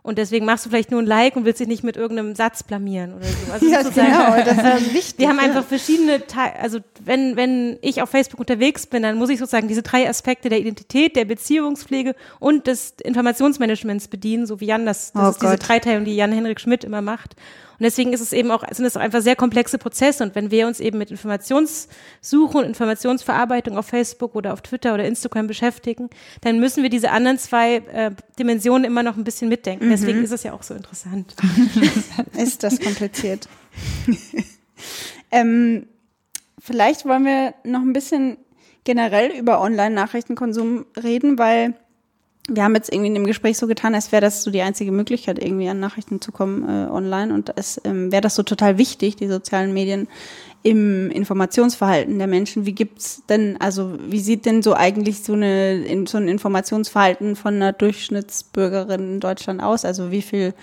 [0.07, 2.63] Und deswegen machst du vielleicht nur ein Like und willst dich nicht mit irgendeinem Satz
[2.63, 3.53] blamieren oder so.
[3.53, 5.19] Also ja, genau, das ist wichtig.
[5.19, 6.23] Wir haben einfach verschiedene,
[6.61, 10.49] also wenn, wenn ich auf Facebook unterwegs bin, dann muss ich sozusagen diese drei Aspekte
[10.49, 15.43] der Identität, der Beziehungspflege und des Informationsmanagements bedienen, so wie Jan das, das oh ist
[15.43, 17.35] diese Dreiteilung, die Jan-Henrik Schmidt immer macht.
[17.79, 20.25] Und deswegen ist es eben auch, sind es auch einfach sehr komplexe Prozesse.
[20.25, 25.05] Und wenn wir uns eben mit Informationssuche und Informationsverarbeitung auf Facebook oder auf Twitter oder
[25.05, 26.09] Instagram beschäftigen,
[26.41, 29.87] dann müssen wir diese anderen zwei äh, Dimensionen immer noch ein bisschen mitdenken.
[29.87, 29.91] Mhm.
[29.91, 31.35] Deswegen ist es ja auch so interessant.
[32.37, 33.49] ist das kompliziert.
[35.31, 35.87] ähm,
[36.59, 38.39] vielleicht wollen wir noch ein bisschen
[38.85, 41.75] generell über Online-Nachrichtenkonsum reden, weil
[42.49, 44.93] wir haben jetzt irgendwie in dem Gespräch so getan, als wäre das so die einzige
[44.93, 47.35] Möglichkeit, irgendwie an Nachrichten zu kommen äh, online.
[47.35, 50.07] Und es ähm, wäre das so total wichtig, die sozialen Medien
[50.63, 52.65] im Informationsverhalten der Menschen.
[52.67, 57.55] Wie gibt's denn, also wie sieht denn so eigentlich so, eine, so ein Informationsverhalten von
[57.55, 59.85] einer Durchschnittsbürgerin in Deutschland aus?
[59.85, 60.55] Also wie viel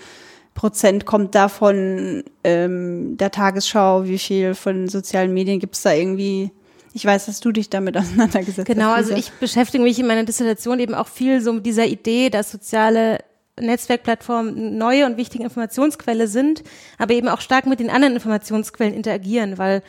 [0.54, 4.04] Prozent kommt da von ähm, der Tagesschau?
[4.04, 6.50] Wie viel von sozialen Medien gibt's da irgendwie?
[6.96, 9.08] Ich weiß, dass du dich damit auseinandergesetzt genau, hast.
[9.08, 12.30] Genau, also ich beschäftige mich in meiner Dissertation eben auch viel so mit dieser Idee,
[12.30, 13.18] dass soziale
[13.60, 16.62] Netzwerkplattformen neue und wichtige Informationsquelle sind,
[16.98, 19.82] aber eben auch stark mit den anderen Informationsquellen interagieren, weil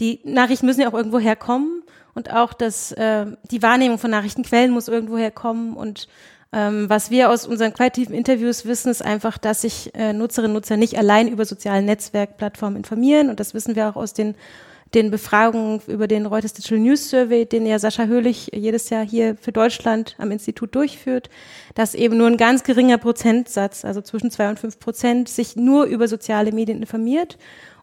[0.00, 1.82] die Nachrichten müssen ja auch irgendwo herkommen
[2.14, 6.08] und auch das, äh, die Wahrnehmung von Nachrichtenquellen muss irgendwo herkommen und
[6.52, 10.62] ähm, was wir aus unseren qualitativen Interviews wissen, ist einfach, dass sich äh, Nutzerinnen und
[10.62, 14.34] Nutzer nicht allein über soziale Netzwerkplattformen informieren und das wissen wir auch aus den
[14.94, 19.36] den Befragungen über den Reuters Digital News Survey, den ja Sascha Höhlich jedes Jahr hier
[19.36, 21.30] für Deutschland am Institut durchführt,
[21.74, 25.84] dass eben nur ein ganz geringer Prozentsatz, also zwischen zwei und fünf Prozent, sich nur
[25.84, 27.38] über soziale Medien informiert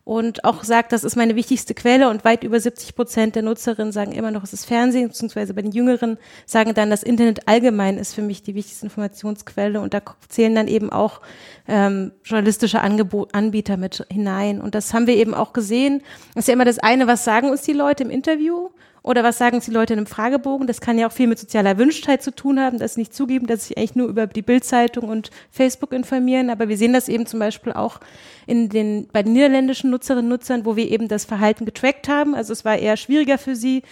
[0.08, 3.92] und auch sagt, das ist meine wichtigste Quelle und weit über 70 Prozent der Nutzerinnen
[3.92, 7.98] sagen immer noch, es ist Fernsehen, beziehungsweise bei den Jüngeren sagen dann, das Internet allgemein
[7.98, 11.20] ist für mich die wichtigste Informationsquelle und da zählen dann eben auch
[11.68, 16.02] ähm, journalistische Angebot, Anbieter mit hinein und das haben wir eben auch gesehen.
[16.34, 18.70] Das ist ja immer das eine, was sagen uns die Leute im Interview
[19.08, 20.68] oder was sagen die Leute in einem Fragebogen?
[20.68, 23.48] Das kann ja auch viel mit sozialer Erwünschtheit zu tun haben, dass sie nicht zugeben,
[23.48, 26.50] dass sie eigentlich nur über die Bildzeitung und Facebook informieren.
[26.50, 28.02] Aber wir sehen das eben zum Beispiel auch
[28.48, 32.36] in den, bei den niederländischen Nutzerinnen und Nutzern, wo wir eben das Verhalten getrackt haben.
[32.36, 33.84] Also es war eher schwieriger für sie,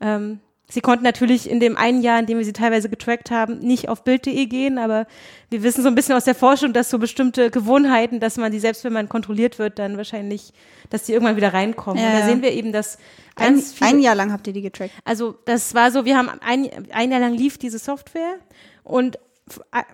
[0.00, 0.40] ähm,
[0.72, 3.90] Sie konnten natürlich in dem einen Jahr, in dem wir sie teilweise getrackt haben, nicht
[3.90, 5.06] auf Bild.de gehen, aber
[5.50, 8.58] wir wissen so ein bisschen aus der Forschung, dass so bestimmte Gewohnheiten, dass man die
[8.58, 10.54] selbst, wenn man kontrolliert wird, dann wahrscheinlich,
[10.88, 12.02] dass die irgendwann wieder reinkommen.
[12.02, 12.96] Ja, und da sehen wir eben, dass
[13.36, 14.92] Ein, ein Jahr lang habt ihr die getrackt.
[15.04, 18.36] also das war so, wir haben ein, ein Jahr lang lief diese Software
[18.82, 19.18] und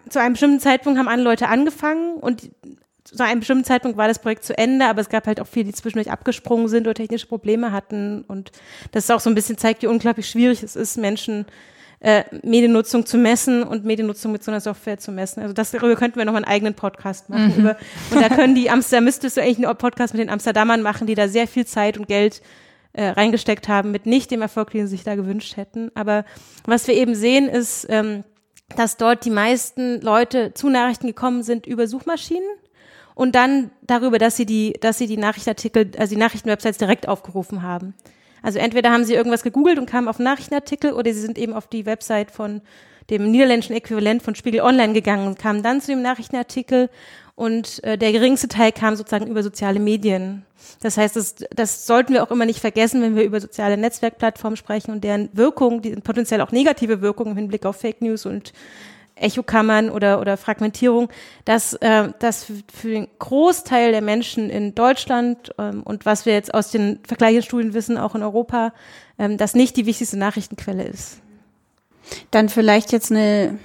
[0.09, 2.51] zu einem bestimmten Zeitpunkt haben alle Leute angefangen und
[3.16, 5.66] zu einem bestimmten Zeitpunkt war das Projekt zu Ende, aber es gab halt auch viele,
[5.66, 8.52] die zwischendurch abgesprungen sind oder technische Probleme hatten und
[8.92, 11.46] das auch so ein bisschen zeigt, wie unglaublich schwierig es ist, Menschen
[12.00, 15.42] äh, Mediennutzung zu messen und Mediennutzung mit so einer Software zu messen.
[15.42, 17.54] Also das, darüber könnten wir noch einen eigenen Podcast machen.
[17.56, 17.76] Über,
[18.12, 21.14] und da können die Amsterdam, müsstest du eigentlich einen Podcast mit den Amsterdamern machen, die
[21.14, 22.40] da sehr viel Zeit und Geld
[22.92, 25.90] äh, reingesteckt haben, mit nicht dem Erfolg, den sie sich da gewünscht hätten.
[25.94, 26.24] Aber
[26.64, 28.22] was wir eben sehen, ist, ähm,
[28.76, 32.48] dass dort die meisten Leute zu Nachrichten gekommen sind über Suchmaschinen
[33.18, 37.62] und dann darüber, dass sie die, dass sie die Nachrichtenartikel, also die Nachrichtenwebsites direkt aufgerufen
[37.62, 37.94] haben.
[38.42, 41.66] Also entweder haben sie irgendwas gegoogelt und kamen auf Nachrichtenartikel oder sie sind eben auf
[41.66, 42.60] die Website von
[43.10, 46.90] dem niederländischen Äquivalent von Spiegel Online gegangen und kamen dann zu dem Nachrichtenartikel
[47.34, 50.44] und äh, der geringste Teil kam sozusagen über soziale Medien.
[50.80, 54.56] Das heißt, das, das sollten wir auch immer nicht vergessen, wenn wir über soziale Netzwerkplattformen
[54.56, 58.52] sprechen und deren Wirkung, die potenziell auch negative Wirkung im Hinblick auf Fake News und
[59.20, 61.08] Echokammern oder, oder Fragmentierung,
[61.44, 66.54] dass, äh, dass für, den Großteil der Menschen in Deutschland ähm, und was wir jetzt
[66.54, 68.72] aus den Vergleichsstudien wissen, auch in Europa,
[69.18, 71.20] ähm, das nicht die wichtigste Nachrichtenquelle ist.
[72.30, 73.58] Dann vielleicht jetzt eine,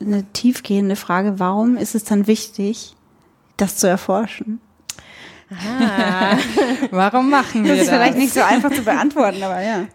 [0.00, 1.38] eine tiefgehende Frage.
[1.38, 2.96] Warum ist es dann wichtig,
[3.56, 4.60] das zu erforschen?
[6.90, 7.88] Warum machen wir Das das?
[7.88, 9.86] ist vielleicht nicht so einfach zu beantworten, aber ja.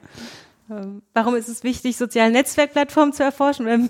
[0.69, 3.67] Ähm, Warum ist es wichtig, soziale Netzwerkplattformen zu erforschen?
[3.67, 3.89] Ähm,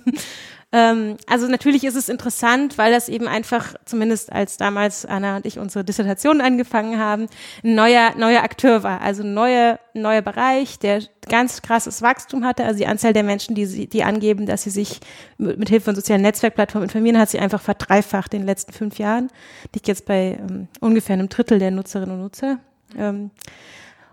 [0.72, 5.46] ähm, also natürlich ist es interessant, weil das eben einfach, zumindest als damals Anna und
[5.46, 7.28] ich unsere Dissertation angefangen haben,
[7.64, 9.00] ein neuer, neuer Akteur war.
[9.00, 12.66] Also ein neuer, neuer Bereich, der ganz krasses Wachstum hatte.
[12.66, 15.00] Also die Anzahl der Menschen, die, die angeben, dass sie sich
[15.38, 19.30] mit, Hilfe von sozialen Netzwerkplattformen informieren, hat sich einfach verdreifacht in den letzten fünf Jahren.
[19.74, 22.60] Liegt jetzt bei ähm, ungefähr einem Drittel der Nutzerinnen und Nutzer.
[22.98, 23.32] Ähm,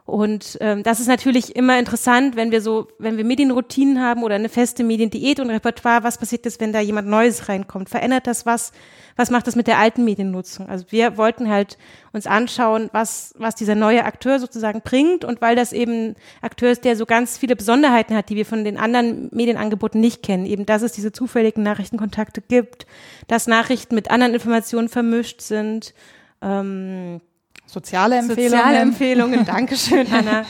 [0.04, 4.34] und ähm, das ist natürlich immer interessant, wenn wir so, wenn wir Medienroutinen haben oder
[4.34, 7.88] eine feste Mediendiät und Repertoire, was passiert ist, wenn da jemand Neues reinkommt?
[7.88, 8.72] Verändert das was?
[9.14, 10.68] Was macht das mit der alten Mediennutzung?
[10.68, 11.78] Also wir wollten halt
[12.12, 16.72] uns anschauen, was, was dieser neue Akteur sozusagen bringt und weil das eben ein Akteur
[16.72, 20.46] ist, der so ganz viele Besonderheiten hat, die wir von den anderen Medienangeboten nicht kennen.
[20.46, 22.86] Eben, dass es diese zufälligen Nachrichtenkontakte gibt,
[23.28, 25.94] dass Nachrichten mit anderen Informationen vermischt sind,
[26.40, 27.20] ähm,
[27.66, 28.50] Soziale Empfehlungen.
[28.50, 30.44] Soziale Empfehlungen, Dankeschön, Anna.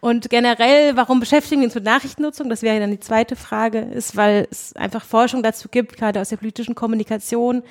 [0.00, 2.50] Und generell, warum beschäftigen wir uns mit Nachrichtennutzung?
[2.50, 6.28] Das wäre dann die zweite Frage, ist, weil es einfach Forschung dazu gibt, gerade aus
[6.28, 7.62] der politischen Kommunikation,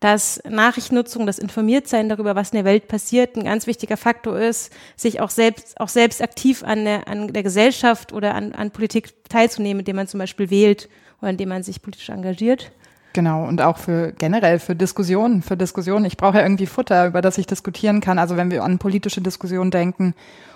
[0.00, 4.72] dass Nachrichtennutzung, das Informiertsein darüber, was in der Welt passiert, ein ganz wichtiger Faktor ist,
[4.96, 9.12] sich auch selbst, auch selbst aktiv an der, an der Gesellschaft oder an, an Politik
[9.28, 10.88] teilzunehmen, indem man zum Beispiel wählt
[11.20, 12.72] oder indem man sich politisch engagiert.
[13.12, 16.06] Genau, und auch für generell für Diskussionen, für Diskussionen.
[16.06, 18.18] Ich brauche ja irgendwie Futter, über das ich diskutieren kann.
[18.18, 20.14] Also wenn wir an politische Diskussionen denken.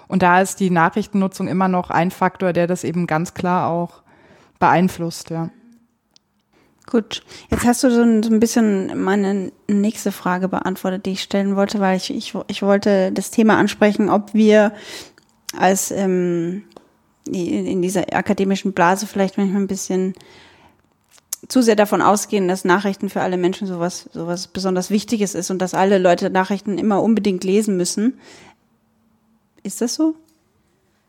[0.08, 4.02] Und da ist die Nachrichtennutzung immer noch ein Faktor, der das eben ganz klar auch
[4.58, 5.50] beeinflusst, ja.
[6.88, 11.80] Gut, jetzt hast du so ein, bisschen meine nächste Frage beantwortet, die ich stellen wollte,
[11.80, 14.72] weil ich, ich, ich wollte das Thema ansprechen, ob wir
[15.58, 16.62] als ähm,
[17.26, 20.14] in dieser akademischen Blase vielleicht manchmal ein bisschen
[21.48, 25.60] zu sehr davon ausgehen, dass Nachrichten für alle Menschen sowas, sowas besonders Wichtiges ist und
[25.60, 28.18] dass alle Leute Nachrichten immer unbedingt lesen müssen.
[29.62, 30.14] Ist das so?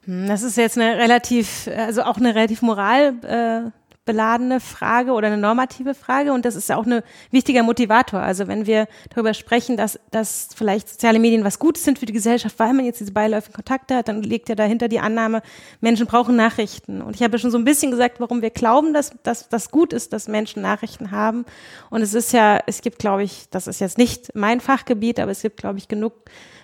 [0.06, 5.28] Hm, Das ist jetzt eine relativ, also auch eine relativ moralbeladene äh, beladene Frage oder
[5.28, 8.22] eine normative Frage und das ist ja auch ein wichtiger Motivator.
[8.22, 12.14] Also wenn wir darüber sprechen, dass, dass vielleicht soziale Medien was Gutes sind für die
[12.14, 15.44] Gesellschaft, weil man jetzt diese beiläufigen Kontakte hat, dann liegt ja dahinter die Annahme,
[15.82, 17.04] Menschen brauchen Nachrichten.
[17.04, 19.94] Und ich habe schon so ein bisschen gesagt, warum wir glauben, dass dass das gut
[19.94, 21.46] ist, dass Menschen Nachrichten haben.
[21.90, 25.32] Und es ist ja, es gibt, glaube ich, das ist jetzt nicht mein Fachgebiet, aber
[25.32, 26.14] es gibt, glaube ich, genug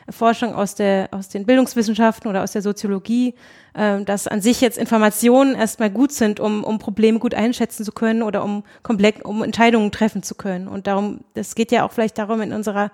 [0.10, 3.36] Forschung aus, der, aus den Bildungswissenschaften oder aus der Soziologie,
[3.74, 7.92] äh, dass an sich jetzt Informationen erstmal gut sind, um, um Probleme gut einschätzen zu
[7.92, 10.68] können oder um komplex, um Entscheidungen treffen zu können.
[10.68, 12.92] Und darum, das geht ja auch vielleicht darum in unserer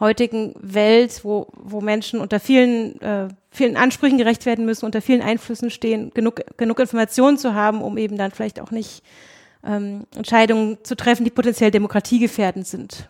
[0.00, 5.22] heutigen Welt, wo, wo Menschen unter vielen, äh, vielen Ansprüchen gerecht werden müssen, unter vielen
[5.22, 9.04] Einflüssen stehen, genug, genug Informationen zu haben, um eben dann vielleicht auch nicht
[9.64, 13.08] ähm, Entscheidungen zu treffen, die potenziell demokratiegefährdend sind.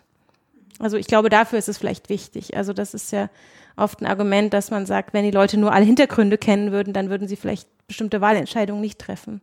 [0.83, 2.57] Also ich glaube, dafür ist es vielleicht wichtig.
[2.57, 3.29] Also das ist ja
[3.77, 7.09] oft ein Argument, dass man sagt, wenn die Leute nur alle Hintergründe kennen würden, dann
[7.09, 9.39] würden sie vielleicht bestimmte Wahlentscheidungen nicht treffen.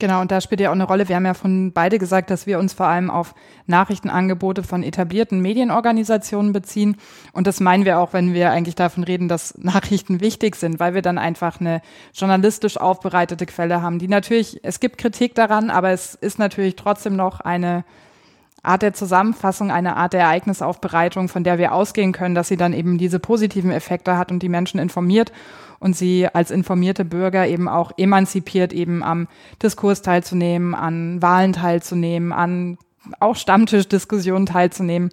[0.00, 1.08] Genau, und da spielt ja auch eine Rolle.
[1.08, 3.36] Wir haben ja von beide gesagt, dass wir uns vor allem auf
[3.66, 6.96] Nachrichtenangebote von etablierten Medienorganisationen beziehen.
[7.32, 10.92] Und das meinen wir auch, wenn wir eigentlich davon reden, dass Nachrichten wichtig sind, weil
[10.92, 11.82] wir dann einfach eine
[12.14, 17.14] journalistisch aufbereitete Quelle haben, die natürlich, es gibt Kritik daran, aber es ist natürlich trotzdem
[17.14, 17.84] noch eine
[18.62, 22.72] Art der Zusammenfassung, eine Art der Ereignisaufbereitung, von der wir ausgehen können, dass sie dann
[22.72, 25.32] eben diese positiven Effekte hat und die Menschen informiert
[25.78, 29.28] und sie als informierte Bürger eben auch emanzipiert, eben am
[29.62, 32.76] Diskurs teilzunehmen, an Wahlen teilzunehmen, an
[33.18, 35.10] auch Stammtischdiskussionen teilzunehmen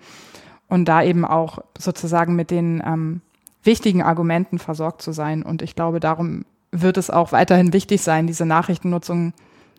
[0.68, 3.22] und da eben auch sozusagen mit den ähm,
[3.64, 5.44] wichtigen Argumenten versorgt zu sein.
[5.44, 9.34] Und ich glaube, darum wird es auch weiterhin wichtig sein, diese Nachrichtennutzung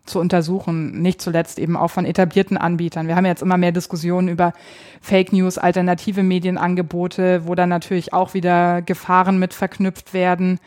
[0.08, 3.06] zu untersuchen, nicht zuletzt eben auch von etablierten Anbietern.
[3.06, 4.52] Wir haben jetzt immer mehr Diskussionen über
[5.00, 10.58] Fake News, alternative Medienangebote, wo dann natürlich auch wieder Gefahren mit verknüpft werden.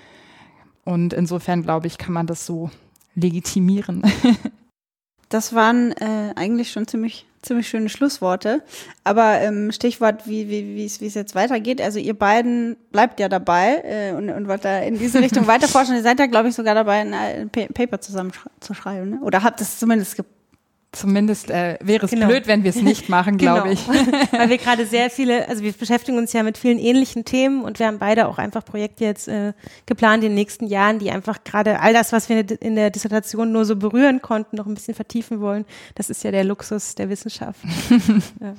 [0.84, 2.70] Und insofern, glaube ich, kann man das so
[3.16, 4.04] legitimieren.
[5.32, 8.62] Das waren äh, eigentlich schon ziemlich, ziemlich schöne Schlussworte.
[9.04, 11.82] Aber ähm, Stichwort, wie, wie, wie es jetzt weitergeht.
[11.82, 15.96] Also ihr beiden bleibt ja dabei äh, und, und wollt da in diese Richtung weiterforschen.
[15.96, 19.10] Ihr seid ja, glaube ich, sogar dabei, ein, ein Paper zusammen zu schreiben.
[19.10, 19.20] Ne?
[19.22, 20.18] Oder habt es zumindest
[20.94, 22.28] Zumindest äh, wäre es genau.
[22.28, 23.72] blöd, wenn wir es nicht machen, glaube genau.
[23.72, 23.88] ich.
[24.34, 27.80] Weil wir gerade sehr viele, also wir beschäftigen uns ja mit vielen ähnlichen Themen und
[27.80, 29.54] wir haben beide auch einfach Projekte jetzt äh,
[29.86, 33.54] geplant in den nächsten Jahren, die einfach gerade all das, was wir in der Dissertation
[33.54, 35.66] nur so berühren konnten, noch ein bisschen vertiefen wollen.
[35.96, 37.62] Das ist ja der Luxus der Wissenschaft.
[38.42, 38.56] ja.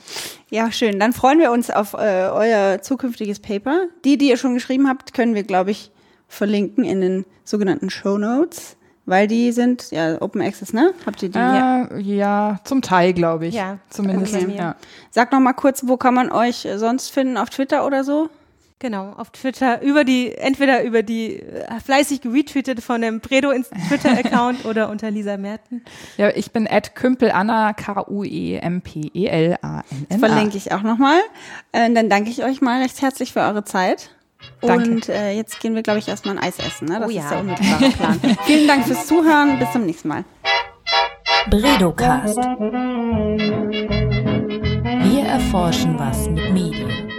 [0.51, 0.73] ja.
[0.73, 0.99] schön.
[0.99, 3.89] Dann freuen wir uns auf äh, euer zukünftiges Paper.
[4.07, 5.91] Die, die ihr schon geschrieben habt, können wir, glaube ich,
[6.29, 8.79] verlinken in den sogenannten Show Notes.
[9.05, 10.95] Weil die sind ja Open Access, ne?
[11.05, 11.39] Habt ihr die?
[11.39, 13.55] Äh, ja, zum Teil, glaube ich.
[13.55, 14.37] Ja, zumindest.
[14.37, 14.55] Okay.
[14.57, 14.77] Ja.
[15.11, 17.37] Sag noch mal kurz, wo kann man euch sonst finden?
[17.37, 18.31] Auf Twitter oder so?
[18.83, 23.53] Genau, auf Twitter über die, entweder über die äh, fleißig geretweetet von dem Bredo
[23.89, 25.85] Twitter-Account oder unter Lisa Merten.
[26.17, 28.47] Ja, ich bin at Kümpelanna, K-U-E-M-P-E-L-A-N-N.
[30.09, 31.21] Das verlinke ich auch nochmal.
[31.71, 34.11] Äh, dann danke ich euch mal recht herzlich für eure Zeit.
[34.61, 34.91] Danke.
[34.91, 36.87] Und äh, jetzt gehen wir, glaube ich, erstmal ein Eis essen.
[36.87, 37.01] Ne?
[37.01, 37.29] Das oh, ist ja.
[37.29, 38.21] der unmittelbare Plan.
[38.45, 39.59] Vielen Dank fürs Zuhören.
[39.59, 40.25] Bis zum nächsten Mal.
[41.51, 42.39] Bredocast.
[45.05, 47.12] Wir erforschen was mit Medien.